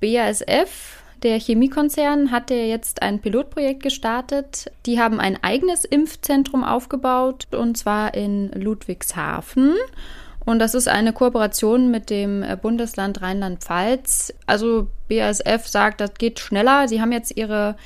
BASF 0.00 1.02
der 1.24 1.40
Chemiekonzern 1.40 2.30
hat 2.30 2.50
ja 2.50 2.56
jetzt 2.56 3.02
ein 3.02 3.20
Pilotprojekt 3.20 3.82
gestartet. 3.82 4.70
Die 4.86 5.00
haben 5.00 5.18
ein 5.20 5.42
eigenes 5.42 5.84
Impfzentrum 5.84 6.62
aufgebaut 6.62 7.48
und 7.52 7.76
zwar 7.76 8.14
in 8.14 8.50
Ludwigshafen. 8.52 9.74
Und 10.44 10.58
das 10.58 10.74
ist 10.74 10.88
eine 10.88 11.14
Kooperation 11.14 11.90
mit 11.90 12.10
dem 12.10 12.44
Bundesland 12.60 13.22
Rheinland-Pfalz. 13.22 14.34
Also 14.46 14.88
BASF 15.08 15.66
sagt, 15.66 16.02
das 16.02 16.14
geht 16.14 16.38
schneller. 16.38 16.86
Sie 16.86 17.00
haben 17.00 17.12
jetzt 17.12 17.34
ihre 17.36 17.76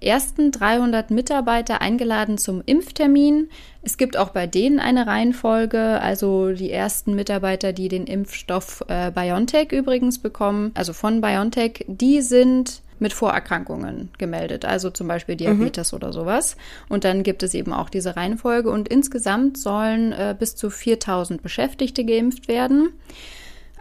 ersten 0.00 0.50
300 0.50 1.10
Mitarbeiter 1.10 1.80
eingeladen 1.82 2.38
zum 2.38 2.62
Impftermin. 2.64 3.50
Es 3.82 3.98
gibt 3.98 4.16
auch 4.16 4.30
bei 4.30 4.46
denen 4.46 4.78
eine 4.80 5.06
Reihenfolge, 5.06 6.00
also 6.00 6.52
die 6.52 6.70
ersten 6.70 7.14
Mitarbeiter, 7.14 7.72
die 7.72 7.88
den 7.88 8.06
Impfstoff 8.06 8.84
äh, 8.88 9.10
BioNTech 9.10 9.72
übrigens 9.72 10.18
bekommen, 10.18 10.72
also 10.74 10.92
von 10.92 11.20
BioNTech, 11.20 11.84
die 11.88 12.22
sind 12.22 12.82
mit 12.98 13.12
Vorerkrankungen 13.12 14.10
gemeldet, 14.18 14.64
also 14.64 14.90
zum 14.90 15.08
Beispiel. 15.08 15.36
Diabetes 15.36 15.92
mhm. 15.92 15.96
oder 15.96 16.12
sowas. 16.12 16.56
Und 16.88 17.04
dann 17.04 17.22
gibt 17.22 17.42
es 17.42 17.54
eben 17.54 17.72
auch 17.72 17.90
diese 17.90 18.16
Reihenfolge 18.16 18.70
und 18.70 18.88
insgesamt 18.88 19.58
sollen 19.58 20.12
äh, 20.12 20.34
bis 20.38 20.56
zu 20.56 20.70
4000 20.70 21.42
Beschäftigte 21.42 22.04
geimpft 22.04 22.48
werden. 22.48 22.92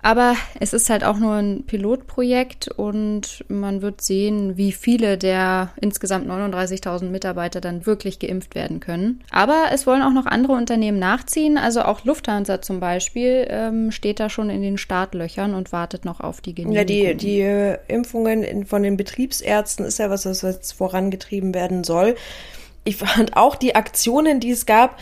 Aber 0.06 0.36
es 0.60 0.74
ist 0.74 0.92
halt 0.92 1.04
auch 1.04 1.18
nur 1.18 1.34
ein 1.34 1.64
Pilotprojekt 1.66 2.68
und 2.68 3.44
man 3.48 3.82
wird 3.82 4.02
sehen, 4.02 4.56
wie 4.56 4.72
viele 4.72 5.18
der 5.18 5.72
insgesamt 5.82 6.30
39.000 6.30 7.06
Mitarbeiter 7.06 7.60
dann 7.60 7.88
wirklich 7.88 8.20
geimpft 8.20 8.54
werden 8.54 8.80
können. 8.80 9.24
Aber 9.32 9.70
es 9.74 9.88
wollen 9.88 10.04
auch 10.04 10.14
noch 10.14 10.28
andere 10.28 10.54
Unternehmen 10.54 11.00
nachziehen. 11.00 11.58
Also 11.58 11.82
auch 11.82 12.06
Lufthansa 12.06 12.62
zum 12.62 12.80
Beispiel 12.80 13.48
ähm, 13.50 13.90
steht 13.90 14.20
da 14.20 14.30
schon 14.30 14.52
in 14.52 14.62
den 14.62 14.78
Startlöchern 14.78 15.56
und 15.56 15.72
wartet 15.72 16.06
noch 16.06 16.20
auf 16.20 16.40
die 16.40 16.54
Genehmigung. 16.54 16.78
Ja, 16.78 16.84
die, 16.84 17.18
die 17.18 17.42
äh, 17.42 17.80
Impfungen 17.88 18.44
in, 18.44 18.68
von 18.68 18.84
den 18.84 18.98
Betriebsärzten 18.98 19.88
ist 19.88 19.98
ja 19.98 20.12
was, 20.12 20.28
was 20.28 20.44
jetzt 20.44 20.74
vorangetrieben 20.74 21.56
werden 21.56 21.84
soll. 21.84 22.14
Ich 22.84 22.98
fand 22.98 23.36
auch 23.36 23.56
die 23.56 23.74
Aktionen, 23.74 24.40
die 24.40 24.52
es 24.52 24.68
gab, 24.68 25.00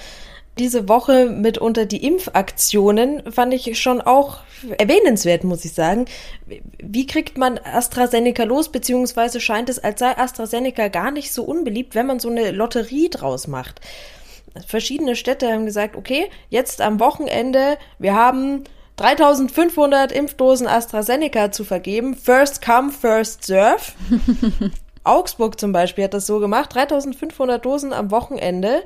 diese 0.60 0.88
Woche 0.88 1.26
mitunter 1.26 1.86
die 1.86 2.06
Impfaktionen 2.06 3.32
fand 3.32 3.54
ich 3.54 3.80
schon 3.82 4.02
auch 4.02 4.40
erwähnenswert, 4.78 5.44
muss 5.44 5.66
ich 5.66 5.74
sagen. 5.74 6.06
Wie 6.78 7.08
kriegt 7.08 7.38
man 7.38 7.58
AstraZeneca 7.58 8.44
los, 8.44 8.70
beziehungsweise 8.70 9.40
scheint 9.40 9.70
es, 9.70 9.80
als 9.80 10.00
sei 10.00 10.16
AstraZeneca 10.18 10.90
gar 10.90 11.12
nicht 11.12 11.34
so 11.34 11.44
unbeliebt, 11.44 11.96
wenn 11.96 12.06
man 12.06 12.20
so 12.20 12.30
eine 12.30 12.52
Lotterie 12.52 13.10
draus 13.10 13.48
macht. 13.48 13.82
Verschiedene 14.68 15.16
Städte 15.16 15.52
haben 15.52 15.66
gesagt, 15.66 15.96
okay, 15.96 16.30
jetzt 16.50 16.82
am 16.82 17.00
Wochenende, 17.00 17.78
wir 17.98 18.14
haben 18.14 18.66
3500 18.98 20.12
Impfdosen 20.12 20.68
AstraZeneca 20.68 21.52
zu 21.52 21.64
vergeben. 21.64 22.16
First 22.16 22.64
come, 22.64 22.92
first 22.92 23.44
serve. 23.46 23.82
Augsburg 25.04 25.60
zum 25.60 25.72
Beispiel 25.72 26.04
hat 26.04 26.14
das 26.14 26.28
so 26.28 26.40
gemacht. 26.40 26.76
3500 26.76 27.66
Dosen 27.66 27.92
am 27.92 28.12
Wochenende. 28.12 28.84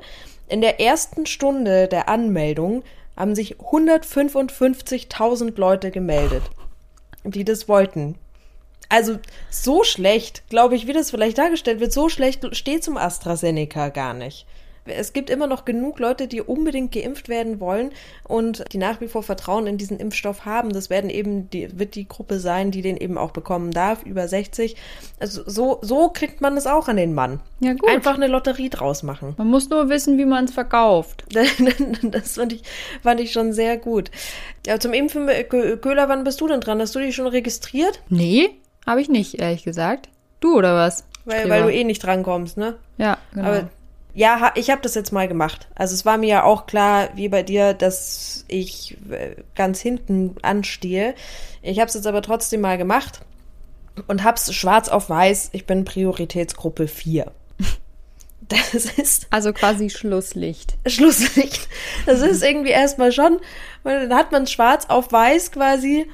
In 0.48 0.62
der 0.62 0.80
ersten 0.80 1.26
Stunde 1.26 1.88
der 1.88 2.08
Anmeldung 2.08 2.82
haben 3.16 3.34
sich 3.34 3.56
155.000 3.56 5.58
Leute 5.58 5.90
gemeldet, 5.90 6.42
die 7.24 7.44
das 7.44 7.68
wollten. 7.68 8.14
Also 8.88 9.18
so 9.50 9.84
schlecht, 9.84 10.48
glaube 10.48 10.74
ich, 10.74 10.86
wie 10.86 10.94
das 10.94 11.10
vielleicht 11.10 11.36
dargestellt 11.36 11.80
wird, 11.80 11.92
so 11.92 12.08
schlecht 12.08 12.56
steht 12.56 12.82
zum 12.82 12.96
AstraZeneca 12.96 13.90
gar 13.90 14.14
nicht. 14.14 14.46
Es 14.88 15.12
gibt 15.12 15.30
immer 15.30 15.46
noch 15.46 15.64
genug 15.64 15.98
Leute, 15.98 16.28
die 16.28 16.40
unbedingt 16.40 16.92
geimpft 16.92 17.28
werden 17.28 17.60
wollen 17.60 17.90
und 18.24 18.64
die 18.72 18.78
nach 18.78 19.00
wie 19.00 19.08
vor 19.08 19.22
Vertrauen 19.22 19.66
in 19.66 19.78
diesen 19.78 19.98
Impfstoff 19.98 20.44
haben. 20.44 20.72
Das 20.72 20.90
werden 20.90 21.10
eben 21.10 21.50
die, 21.50 21.78
wird 21.78 21.94
die 21.94 22.08
Gruppe 22.08 22.40
sein, 22.40 22.70
die 22.70 22.82
den 22.82 22.96
eben 22.96 23.18
auch 23.18 23.30
bekommen 23.30 23.70
darf, 23.70 24.04
über 24.04 24.28
60. 24.28 24.76
Also 25.18 25.42
so, 25.46 25.78
so 25.82 26.08
kriegt 26.08 26.40
man 26.40 26.56
es 26.56 26.66
auch 26.66 26.88
an 26.88 26.96
den 26.96 27.14
Mann. 27.14 27.40
Ja, 27.60 27.72
gut. 27.72 27.88
Einfach 27.88 28.14
eine 28.14 28.26
Lotterie 28.26 28.70
draus 28.70 29.02
machen. 29.02 29.34
Man 29.38 29.48
muss 29.48 29.68
nur 29.68 29.88
wissen, 29.88 30.18
wie 30.18 30.24
man 30.24 30.44
es 30.44 30.52
verkauft. 30.52 31.24
das 32.02 32.34
fand 32.34 32.52
ich, 32.52 32.62
fand 33.02 33.20
ich 33.20 33.32
schon 33.32 33.52
sehr 33.52 33.76
gut. 33.76 34.10
Ja, 34.66 34.78
zum 34.78 34.92
Impfen, 34.92 35.28
Köhler, 35.48 36.08
wann 36.08 36.24
bist 36.24 36.40
du 36.40 36.48
denn 36.48 36.60
dran? 36.60 36.80
Hast 36.80 36.94
du 36.94 36.98
dich 36.98 37.14
schon 37.14 37.26
registriert? 37.26 38.00
Nee, 38.08 38.50
habe 38.86 39.00
ich 39.00 39.08
nicht, 39.08 39.40
ehrlich 39.40 39.64
gesagt. 39.64 40.08
Du 40.40 40.56
oder 40.56 40.74
was? 40.74 41.04
Weil, 41.24 41.48
weil 41.50 41.62
du 41.64 41.72
eh 41.72 41.84
nicht 41.84 42.02
drankommst, 42.02 42.56
ne? 42.56 42.76
Ja, 42.96 43.18
genau. 43.34 43.48
Aber 43.48 43.70
ja, 44.18 44.50
ich 44.56 44.68
habe 44.70 44.82
das 44.82 44.96
jetzt 44.96 45.12
mal 45.12 45.28
gemacht. 45.28 45.68
Also 45.76 45.94
es 45.94 46.04
war 46.04 46.18
mir 46.18 46.28
ja 46.28 46.42
auch 46.42 46.66
klar, 46.66 47.10
wie 47.14 47.28
bei 47.28 47.44
dir, 47.44 47.72
dass 47.72 48.44
ich 48.48 48.96
äh, 49.10 49.36
ganz 49.54 49.80
hinten 49.80 50.34
anstehe. 50.42 51.14
Ich 51.62 51.78
habe 51.78 51.86
es 51.86 51.94
jetzt 51.94 52.06
aber 52.08 52.20
trotzdem 52.20 52.62
mal 52.62 52.76
gemacht 52.78 53.20
und 54.08 54.24
hab's 54.24 54.52
schwarz 54.52 54.88
auf 54.88 55.08
weiß. 55.08 55.50
Ich 55.52 55.66
bin 55.66 55.84
Prioritätsgruppe 55.84 56.88
4. 56.88 57.30
Das 58.48 58.86
ist. 58.86 59.26
Also 59.30 59.52
quasi 59.52 59.90
Schlusslicht. 59.90 60.78
Schlusslicht. 60.86 61.68
Das 62.06 62.20
ist 62.20 62.42
irgendwie 62.42 62.70
erstmal 62.70 63.12
schon, 63.12 63.38
dann 63.84 64.14
hat 64.14 64.32
man 64.32 64.46
schwarz 64.46 64.86
auf 64.86 65.12
weiß 65.12 65.52
quasi. 65.52 66.10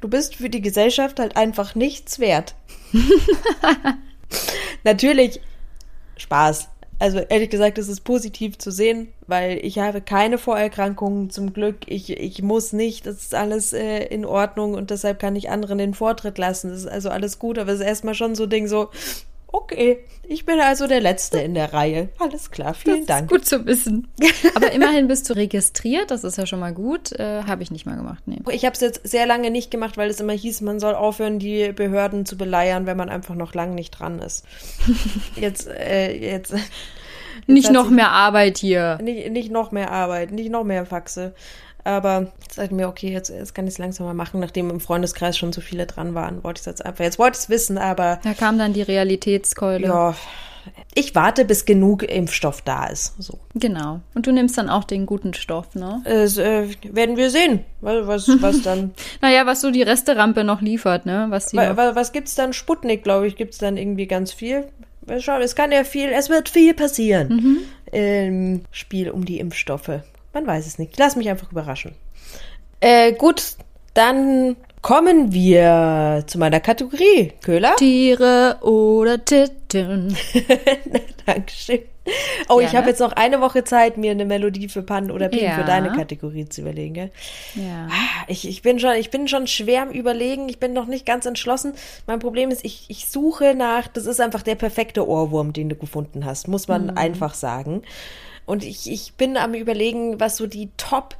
Du 0.00 0.08
bist 0.08 0.36
für 0.36 0.48
die 0.48 0.62
Gesellschaft 0.62 1.18
halt 1.18 1.36
einfach 1.36 1.74
nichts 1.74 2.20
wert. 2.20 2.54
Natürlich 4.84 5.40
Spaß. 6.16 6.68
Also 7.00 7.18
ehrlich 7.18 7.50
gesagt, 7.50 7.78
es 7.78 7.88
ist 7.88 8.00
positiv 8.00 8.58
zu 8.58 8.72
sehen, 8.72 9.08
weil 9.28 9.58
ich 9.62 9.78
habe 9.78 10.00
keine 10.00 10.36
Vorerkrankungen 10.36 11.30
zum 11.30 11.52
Glück. 11.52 11.76
Ich, 11.86 12.10
ich 12.10 12.42
muss 12.42 12.72
nicht, 12.72 13.06
das 13.06 13.18
ist 13.18 13.34
alles 13.34 13.72
äh, 13.72 14.04
in 14.06 14.24
Ordnung 14.24 14.74
und 14.74 14.90
deshalb 14.90 15.20
kann 15.20 15.36
ich 15.36 15.48
anderen 15.48 15.78
den 15.78 15.94
Vortritt 15.94 16.38
lassen. 16.38 16.70
Das 16.70 16.80
ist 16.80 16.88
also 16.88 17.10
alles 17.10 17.38
gut, 17.38 17.58
aber 17.58 17.72
es 17.72 17.78
ist 17.78 17.86
erstmal 17.86 18.14
schon 18.14 18.34
so 18.34 18.44
ein 18.44 18.50
Ding 18.50 18.66
so, 18.66 18.90
Okay, 19.50 20.04
ich 20.24 20.44
bin 20.44 20.60
also 20.60 20.86
der 20.86 21.00
Letzte 21.00 21.40
in 21.40 21.54
der 21.54 21.72
Reihe. 21.72 22.10
Alles 22.18 22.50
klar, 22.50 22.74
vielen 22.74 22.98
das 22.98 23.06
Dank. 23.06 23.22
Ist 23.22 23.30
gut 23.30 23.46
zu 23.46 23.64
wissen. 23.64 24.08
Aber 24.54 24.72
immerhin 24.72 25.08
bist 25.08 25.28
du 25.30 25.34
registriert, 25.34 26.10
das 26.10 26.22
ist 26.22 26.36
ja 26.36 26.44
schon 26.44 26.60
mal 26.60 26.74
gut. 26.74 27.12
Äh, 27.12 27.44
habe 27.44 27.62
ich 27.62 27.70
nicht 27.70 27.86
mal 27.86 27.96
gemacht, 27.96 28.22
nee. 28.26 28.40
Ich 28.50 28.66
habe 28.66 28.74
es 28.74 28.80
jetzt 28.80 29.08
sehr 29.08 29.26
lange 29.26 29.50
nicht 29.50 29.70
gemacht, 29.70 29.96
weil 29.96 30.10
es 30.10 30.20
immer 30.20 30.34
hieß, 30.34 30.60
man 30.60 30.80
soll 30.80 30.94
aufhören, 30.94 31.38
die 31.38 31.72
Behörden 31.72 32.26
zu 32.26 32.36
beleiern, 32.36 32.84
wenn 32.84 32.98
man 32.98 33.08
einfach 33.08 33.34
noch 33.34 33.54
lang 33.54 33.74
nicht 33.74 33.92
dran 33.92 34.18
ist. 34.18 34.44
Jetzt, 35.36 35.66
äh, 35.68 36.12
jetzt. 36.12 36.52
jetzt 36.52 36.70
nicht 37.46 37.70
noch 37.70 37.88
mehr 37.88 38.10
Arbeit 38.10 38.58
hier. 38.58 38.98
Nicht, 39.00 39.30
nicht 39.30 39.50
noch 39.50 39.72
mehr 39.72 39.90
Arbeit, 39.90 40.32
nicht 40.32 40.50
noch 40.50 40.64
mehr 40.64 40.84
Faxe. 40.84 41.34
Aber 41.88 42.26
jetzt 42.42 42.58
dachte 42.58 42.66
ich 42.66 42.70
mir, 42.72 42.86
okay, 42.86 43.10
jetzt, 43.10 43.30
jetzt 43.30 43.54
kann 43.54 43.66
ich 43.66 43.72
es 43.72 43.78
langsam 43.78 44.04
mal 44.04 44.12
machen, 44.12 44.40
nachdem 44.40 44.68
im 44.68 44.78
Freundeskreis 44.78 45.38
schon 45.38 45.54
so 45.54 45.62
viele 45.62 45.86
dran 45.86 46.14
waren, 46.14 46.44
wollte 46.44 46.58
ich 46.58 46.62
es 46.62 46.66
jetzt 46.66 46.84
einfach. 46.84 47.02
Jetzt 47.02 47.18
wollte 47.18 47.38
ich 47.38 47.44
es 47.44 47.48
wissen, 47.48 47.78
aber. 47.78 48.20
Da 48.22 48.34
kam 48.34 48.58
dann 48.58 48.74
die 48.74 48.82
Realitätskeule. 48.82 49.86
Ja. 49.86 50.14
Ich 50.94 51.14
warte, 51.14 51.46
bis 51.46 51.64
genug 51.64 52.02
Impfstoff 52.02 52.60
da 52.60 52.88
ist. 52.88 53.14
So. 53.18 53.38
Genau. 53.54 54.00
Und 54.14 54.26
du 54.26 54.32
nimmst 54.32 54.58
dann 54.58 54.68
auch 54.68 54.84
den 54.84 55.06
guten 55.06 55.32
Stoff, 55.32 55.74
ne? 55.74 56.02
Das 56.04 56.36
äh, 56.36 56.68
werden 56.82 57.16
wir 57.16 57.30
sehen, 57.30 57.60
was, 57.80 58.28
was 58.42 58.60
dann. 58.64 58.92
naja, 59.22 59.46
was 59.46 59.62
so 59.62 59.70
die 59.70 59.80
Resterampe 59.80 60.44
noch 60.44 60.60
liefert, 60.60 61.06
ne? 61.06 61.28
Was, 61.30 61.46
die 61.46 61.56
was, 61.56 61.74
was, 61.74 61.96
was 61.96 62.12
gibt's 62.12 62.34
dann? 62.34 62.52
Sputnik, 62.52 63.02
glaube 63.02 63.26
ich, 63.28 63.36
gibt 63.36 63.54
es 63.54 63.58
dann 63.60 63.78
irgendwie 63.78 64.06
ganz 64.06 64.30
viel. 64.30 64.66
Es 65.06 65.56
kann 65.56 65.72
ja 65.72 65.84
viel, 65.84 66.10
es 66.10 66.28
wird 66.28 66.50
viel 66.50 66.74
passieren 66.74 67.28
mhm. 67.28 67.58
im 67.98 68.60
Spiel 68.72 69.08
um 69.08 69.24
die 69.24 69.40
Impfstoffe. 69.40 70.02
Man 70.32 70.46
weiß 70.46 70.66
es 70.66 70.78
nicht. 70.78 70.98
Lass 70.98 71.16
mich 71.16 71.28
einfach 71.28 71.50
überraschen. 71.50 71.94
Äh, 72.80 73.12
gut, 73.12 73.56
dann 73.94 74.56
kommen 74.82 75.32
wir 75.32 76.24
zu 76.26 76.38
meiner 76.38 76.60
Kategorie. 76.60 77.32
Köhler? 77.42 77.76
Tiere 77.76 78.58
oder 78.60 79.24
Titten. 79.24 80.16
Dankeschön. 81.26 81.80
Oh, 82.48 82.56
Gerne. 82.56 82.68
ich 82.68 82.76
habe 82.76 82.88
jetzt 82.88 83.00
noch 83.00 83.12
eine 83.12 83.40
Woche 83.40 83.64
Zeit, 83.64 83.98
mir 83.98 84.12
eine 84.12 84.24
Melodie 84.24 84.68
für 84.68 84.82
Pan 84.82 85.10
oder 85.10 85.28
Pin 85.28 85.44
ja. 85.44 85.56
für 85.56 85.64
deine 85.64 85.92
Kategorie 85.92 86.48
zu 86.48 86.62
überlegen. 86.62 86.94
Gell? 86.94 87.10
Ja. 87.54 87.88
Ah, 87.90 88.24
ich, 88.28 88.48
ich, 88.48 88.62
bin 88.62 88.78
schon, 88.78 88.94
ich 88.94 89.10
bin 89.10 89.28
schon 89.28 89.46
schwer 89.46 89.82
am 89.82 89.90
Überlegen. 89.90 90.48
Ich 90.48 90.58
bin 90.58 90.72
noch 90.72 90.86
nicht 90.86 91.04
ganz 91.04 91.26
entschlossen. 91.26 91.74
Mein 92.06 92.18
Problem 92.18 92.50
ist, 92.50 92.64
ich, 92.64 92.86
ich 92.88 93.08
suche 93.08 93.54
nach, 93.54 93.88
das 93.88 94.06
ist 94.06 94.20
einfach 94.20 94.42
der 94.42 94.54
perfekte 94.54 95.06
Ohrwurm, 95.06 95.52
den 95.52 95.68
du 95.68 95.74
gefunden 95.74 96.24
hast, 96.24 96.48
muss 96.48 96.68
man 96.68 96.84
mhm. 96.84 96.96
einfach 96.96 97.34
sagen. 97.34 97.82
Und 98.48 98.64
ich, 98.64 98.90
ich 98.90 99.12
bin 99.12 99.36
am 99.36 99.52
überlegen, 99.52 100.18
was 100.20 100.38
so 100.38 100.46
die 100.46 100.70
Top, 100.78 101.16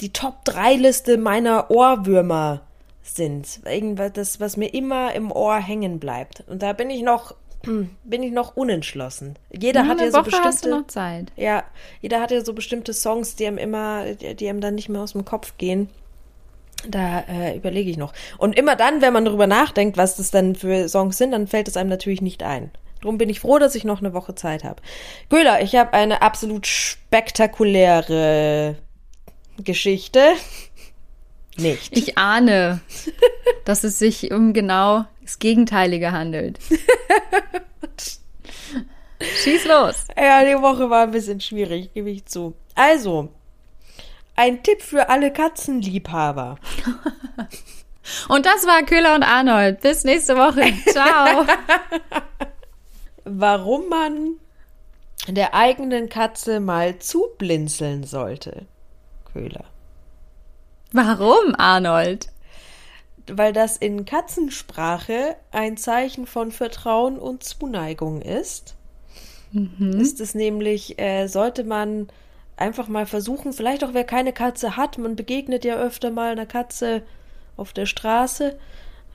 die 0.00 0.12
Top 0.12 0.44
3 0.44 0.76
Liste 0.76 1.18
meiner 1.18 1.68
Ohrwürmer 1.68 2.60
sind. 3.02 3.60
Irgendwas, 3.64 4.12
das, 4.12 4.38
was 4.38 4.56
mir 4.56 4.72
immer 4.72 5.12
im 5.12 5.32
Ohr 5.32 5.56
hängen 5.56 5.98
bleibt. 5.98 6.44
Und 6.46 6.62
da 6.62 6.72
bin 6.72 6.88
ich 6.88 7.02
noch, 7.02 7.34
bin 8.04 8.22
ich 8.22 8.30
noch 8.30 8.56
unentschlossen. 8.56 9.34
Jeder 9.50 9.88
hat 9.88 10.00
ja 10.00 10.12
so 10.12 10.18
Woche 10.18 10.24
bestimmte. 10.26 10.48
hast 10.48 10.64
du 10.64 10.70
noch 10.70 10.86
Zeit. 10.86 11.32
Ja, 11.34 11.64
jeder 12.02 12.20
hat 12.20 12.30
ja 12.30 12.44
so 12.44 12.52
bestimmte 12.52 12.94
Songs, 12.94 13.34
die 13.34 13.48
einem 13.48 13.58
immer, 13.58 14.04
die 14.14 14.48
einem 14.48 14.60
dann 14.60 14.76
nicht 14.76 14.88
mehr 14.88 15.00
aus 15.00 15.12
dem 15.12 15.24
Kopf 15.24 15.54
gehen. 15.58 15.90
Da 16.88 17.24
äh, 17.28 17.56
überlege 17.56 17.90
ich 17.90 17.96
noch. 17.96 18.12
Und 18.38 18.56
immer 18.56 18.76
dann, 18.76 19.02
wenn 19.02 19.12
man 19.12 19.24
darüber 19.24 19.48
nachdenkt, 19.48 19.96
was 19.96 20.16
das 20.16 20.30
dann 20.30 20.54
für 20.54 20.88
Songs 20.88 21.18
sind, 21.18 21.32
dann 21.32 21.48
fällt 21.48 21.66
es 21.66 21.76
einem 21.76 21.90
natürlich 21.90 22.22
nicht 22.22 22.44
ein. 22.44 22.70
Drum 23.00 23.18
bin 23.18 23.30
ich 23.30 23.40
froh, 23.40 23.58
dass 23.58 23.74
ich 23.74 23.82
noch 23.84 23.98
eine 24.00 24.12
Woche 24.12 24.34
Zeit 24.34 24.64
habe. 24.64 24.82
Göhler, 25.28 25.62
ich 25.62 25.76
habe 25.76 25.94
eine 25.94 26.22
absolut 26.22 26.66
spektakuläre 26.66 28.76
Geschichte. 29.64 30.32
Nicht. 31.56 31.96
Ich 31.96 32.18
ahne, 32.18 32.80
dass 33.64 33.84
es 33.84 33.98
sich 33.98 34.32
um 34.32 34.52
genau 34.52 35.06
das 35.22 35.38
Gegenteilige 35.38 36.12
handelt. 36.12 36.58
Schieß 39.42 39.66
los. 39.66 40.06
Ja, 40.16 40.44
die 40.44 40.62
Woche 40.62 40.88
war 40.88 41.02
ein 41.02 41.10
bisschen 41.10 41.40
schwierig, 41.40 41.92
gebe 41.92 42.08
ich 42.10 42.24
zu. 42.24 42.54
Also, 42.74 43.28
ein 44.36 44.62
Tipp 44.62 44.80
für 44.80 45.10
alle 45.10 45.30
Katzenliebhaber. 45.32 46.56
Und 48.28 48.46
das 48.46 48.66
war 48.66 48.82
Köhler 48.84 49.14
und 49.14 49.22
Arnold. 49.22 49.80
Bis 49.80 50.04
nächste 50.04 50.36
Woche. 50.36 50.72
Ciao 50.90 51.46
warum 53.24 53.88
man 53.88 54.36
der 55.28 55.54
eigenen 55.54 56.08
Katze 56.08 56.60
mal 56.60 56.98
zublinzeln 56.98 58.04
sollte. 58.04 58.66
Köhler. 59.32 59.64
Warum, 60.92 61.54
Arnold? 61.56 62.28
Weil 63.30 63.52
das 63.52 63.76
in 63.76 64.04
Katzensprache 64.04 65.36
ein 65.52 65.76
Zeichen 65.76 66.26
von 66.26 66.50
Vertrauen 66.50 67.18
und 67.18 67.44
Zuneigung 67.44 68.22
ist. 68.22 68.74
Mhm. 69.52 70.00
Ist 70.00 70.20
es 70.20 70.34
nämlich, 70.34 70.98
äh, 70.98 71.28
sollte 71.28 71.64
man 71.64 72.08
einfach 72.56 72.88
mal 72.88 73.06
versuchen, 73.06 73.52
vielleicht 73.52 73.84
auch 73.84 73.94
wer 73.94 74.04
keine 74.04 74.32
Katze 74.32 74.76
hat, 74.76 74.98
man 74.98 75.16
begegnet 75.16 75.64
ja 75.64 75.76
öfter 75.76 76.10
mal 76.10 76.32
einer 76.32 76.46
Katze 76.46 77.02
auf 77.56 77.72
der 77.72 77.86
Straße, 77.86 78.58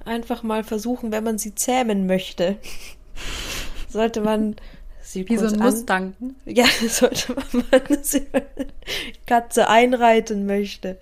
einfach 0.03 0.43
mal 0.43 0.63
versuchen, 0.63 1.11
wenn 1.11 1.23
man 1.23 1.37
sie 1.37 1.55
zähmen 1.55 2.07
möchte, 2.07 2.57
sollte 3.95 4.19
man 4.19 4.57
sie 5.01 5.27
Wie 5.27 5.35
kurz 5.37 5.51
so 5.51 5.55
ein 5.55 5.63
Mustang. 5.63 6.15
Ja, 6.45 6.65
sollte 6.87 7.33
man, 7.33 7.63
wenn 7.71 8.03
sie 8.03 8.27
Katze 9.25 9.69
einreiten 9.69 10.45
möchte, 10.45 10.97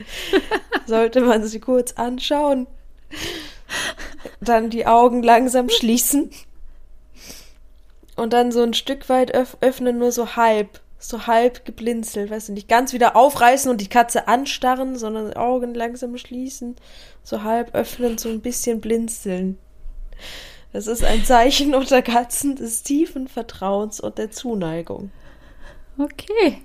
sollte 0.86 1.22
man 1.22 1.46
sie 1.46 1.60
kurz 1.60 1.94
anschauen, 1.94 2.68
dann 4.40 4.70
die 4.70 4.86
Augen 4.86 5.24
langsam 5.24 5.70
schließen 5.70 6.30
und 8.16 8.32
dann 8.32 8.52
so 8.52 8.62
ein 8.62 8.76
Stück 8.76 9.10
weit 9.10 9.34
öff 9.34 9.58
öffnen, 9.62 9.98
nur 9.98 10.12
so 10.12 10.36
halb, 10.36 10.82
so 11.00 11.26
halb 11.26 11.66
geblinzelt, 11.66 12.30
weißt 12.30 12.50
du, 12.50 12.54
nicht 12.54 12.70
ganz 12.70 12.94
wieder 12.94 13.16
aufreißen 13.16 13.72
und 13.72 13.82
die 13.82 13.90
Katze 13.90 14.28
anstarren, 14.28 14.98
sondern 14.98 15.32
die 15.32 15.38
Augen 15.38 15.74
langsam 15.74 16.16
schließen, 16.18 16.76
so 17.24 17.42
halb 17.42 17.74
öffnen, 17.74 18.20
so 18.20 18.30
ein 18.30 18.42
bisschen 18.42 18.82
blinzeln. 18.82 19.58
Das 20.74 20.88
ist 20.88 21.04
ein 21.04 21.24
Zeichen 21.24 21.76
unter 21.76 22.02
Katzen 22.02 22.56
des 22.56 22.84
tiefen 22.84 23.28
Vertrauens 23.28 24.00
und 24.00 24.18
der 24.18 24.32
Zuneigung. 24.32 25.12
Okay. 25.98 26.62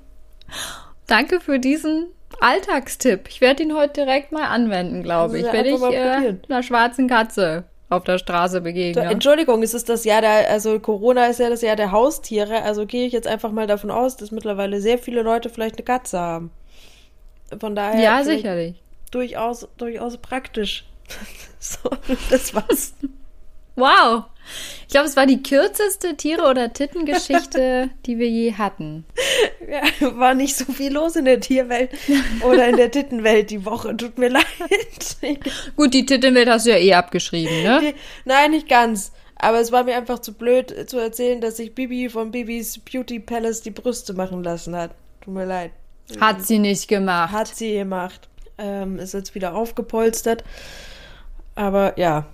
Danke 1.07 1.41
für 1.41 1.59
diesen 1.59 2.07
Alltagstipp. 2.41 3.29
Ich 3.29 3.41
werde 3.41 3.63
ihn 3.63 3.75
heute 3.75 4.05
direkt 4.05 4.33
mal 4.33 4.47
anwenden, 4.47 5.03
glaube 5.03 5.39
ich. 5.39 5.45
Werde 5.45 5.69
ich 5.69 5.83
äh, 5.83 6.35
einer 6.49 6.63
schwarzen 6.63 7.09
Katze 7.09 7.65
auf 7.91 8.05
der 8.05 8.19
Straße 8.19 8.61
begegnen. 8.61 9.07
Entschuldigung, 9.07 9.63
ist 9.63 9.75
es 9.75 9.85
das 9.85 10.05
Jahr 10.05 10.21
der, 10.21 10.51
also 10.51 10.79
Corona 10.79 11.27
ist 11.27 11.41
ja 11.41 11.49
das 11.49 11.63
Jahr 11.63 11.77
der 11.77 11.91
Haustiere, 11.91 12.63
also 12.63 12.87
gehe 12.87 13.07
ich 13.07 13.13
jetzt 13.13 13.27
einfach 13.27 13.51
mal 13.51 13.67
davon 13.67 13.91
aus, 13.91 14.17
dass 14.17 14.31
mittlerweile 14.31 14.81
sehr 14.81 14.99
viele 14.99 15.23
Leute 15.23 15.49
vielleicht 15.49 15.77
eine 15.77 15.85
Katze 15.85 16.19
haben. 16.19 16.51
Von 17.59 17.75
daher. 17.75 18.01
Ja, 18.01 18.25
sicherlich. 18.25 18.75
Durchaus, 19.11 19.69
durchaus 19.79 20.19
praktisch. 20.19 20.85
so, 21.59 21.91
das 22.31 22.55
war's. 22.55 22.95
Wow. 23.79 24.25
Ich 24.83 24.89
glaube, 24.89 25.07
es 25.07 25.17
war 25.17 25.27
die 25.27 25.43
kürzeste 25.43 26.17
Tiere- 26.17 26.49
oder 26.49 26.73
Tittengeschichte, 26.73 27.91
die 28.07 28.19
wir 28.19 28.29
je 28.29 28.55
hatten. 28.55 29.05
Ja, 29.71 29.83
war 30.19 30.35
nicht 30.35 30.57
so 30.57 30.73
viel 30.73 30.93
los 30.93 31.17
in 31.17 31.27
der 31.27 31.41
Tierwelt 31.41 31.91
oder 32.43 32.69
in 32.69 32.77
der 32.77 32.91
Tittenwelt 32.91 33.51
die 33.51 33.67
Woche. 33.67 33.95
Tut 33.97 34.17
mir 34.17 34.29
leid. 34.31 34.45
Gut, 35.77 35.93
die 35.93 36.07
Tittenwelt 36.07 36.49
hast 36.49 36.67
du 36.67 36.71
ja 36.71 36.79
eh 36.79 36.95
abgeschrieben, 36.95 37.63
ne? 37.63 37.81
Die, 37.83 37.95
nein, 38.25 38.53
nicht 38.53 38.69
ganz. 38.69 39.13
Aber 39.37 39.61
es 39.61 39.71
war 39.71 39.85
mir 39.85 39.97
einfach 39.97 40.19
zu 40.19 40.33
blöd 40.33 40.89
zu 40.89 40.99
erzählen, 40.99 41.41
dass 41.41 41.59
sich 41.59 41.75
Bibi 41.75 42.09
von 42.09 42.31
Bibis 42.31 42.79
Beauty 42.79 43.21
Palace 43.21 43.61
die 43.61 43.71
Brüste 43.71 44.15
machen 44.15 44.43
lassen 44.43 44.75
hat. 44.75 44.93
Tut 45.21 45.35
mir 45.35 45.45
leid. 45.45 45.71
Hat 46.19 46.45
sie 46.45 46.59
nicht 46.59 46.89
gemacht. 46.89 47.33
Hat 47.33 47.49
sie 47.49 47.75
gemacht. 47.75 48.29
Ähm, 48.57 48.99
ist 48.99 49.15
jetzt 49.15 49.35
wieder 49.35 49.55
aufgepolstert. 49.55 50.43
Aber 51.55 51.99
ja. 51.99 52.27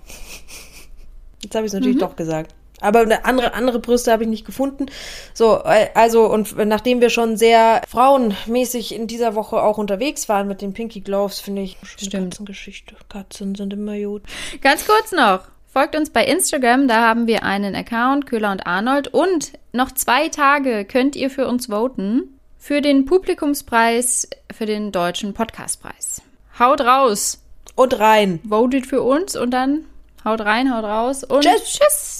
Jetzt 1.45 1.55
habe 1.55 1.65
ich 1.65 1.69
es 1.69 1.73
natürlich 1.73 1.99
doch 1.99 2.15
gesagt. 2.15 2.53
Aber 2.81 2.99
eine 2.99 3.23
andere, 3.23 3.53
andere 3.53 3.79
Brüste 3.79 4.11
habe 4.11 4.23
ich 4.23 4.29
nicht 4.29 4.45
gefunden. 4.45 4.87
So, 5.33 5.61
äh, 5.63 5.87
also, 5.93 6.25
und 6.25 6.57
nachdem 6.65 7.01
wir 7.01 7.09
schon 7.09 7.37
sehr 7.37 7.81
frauenmäßig 7.87 8.93
in 8.93 9.07
dieser 9.07 9.35
Woche 9.35 9.61
auch 9.61 9.77
unterwegs 9.77 10.27
waren 10.27 10.47
mit 10.47 10.61
den 10.61 10.73
Pinky 10.73 11.01
Gloves, 11.01 11.39
finde 11.39 11.61
ich, 11.61 11.77
Stimmt. 11.83 12.31
Katzengeschichte. 12.31 12.95
Katzen 13.09 13.55
sind 13.55 13.73
immer 13.73 13.97
gut. 13.99 14.23
Ganz 14.61 14.85
kurz 14.85 15.11
noch. 15.11 15.41
Folgt 15.67 15.95
uns 15.95 16.09
bei 16.09 16.25
Instagram, 16.25 16.87
da 16.87 17.01
haben 17.01 17.27
wir 17.27 17.43
einen 17.43 17.75
Account, 17.75 18.27
Köhler 18.27 18.51
und 18.51 18.65
Arnold. 18.65 19.09
Und 19.09 19.53
noch 19.73 19.91
zwei 19.91 20.29
Tage 20.29 20.85
könnt 20.85 21.15
ihr 21.15 21.29
für 21.29 21.47
uns 21.47 21.67
voten 21.67 22.39
für 22.57 22.81
den 22.81 23.05
Publikumspreis 23.05 24.29
für 24.53 24.65
den 24.65 24.91
Deutschen 24.91 25.33
Podcastpreis. 25.33 26.21
Haut 26.57 26.81
raus! 26.81 27.41
Und 27.75 27.99
rein. 27.99 28.39
Votet 28.47 28.85
für 28.85 29.01
uns 29.03 29.35
und 29.35 29.51
dann 29.51 29.85
haut 30.25 30.41
rein, 30.41 30.73
haut 30.73 30.83
raus 30.83 31.23
und 31.23 31.41
Tschüss. 31.41 31.63
tschüss. 31.63 32.14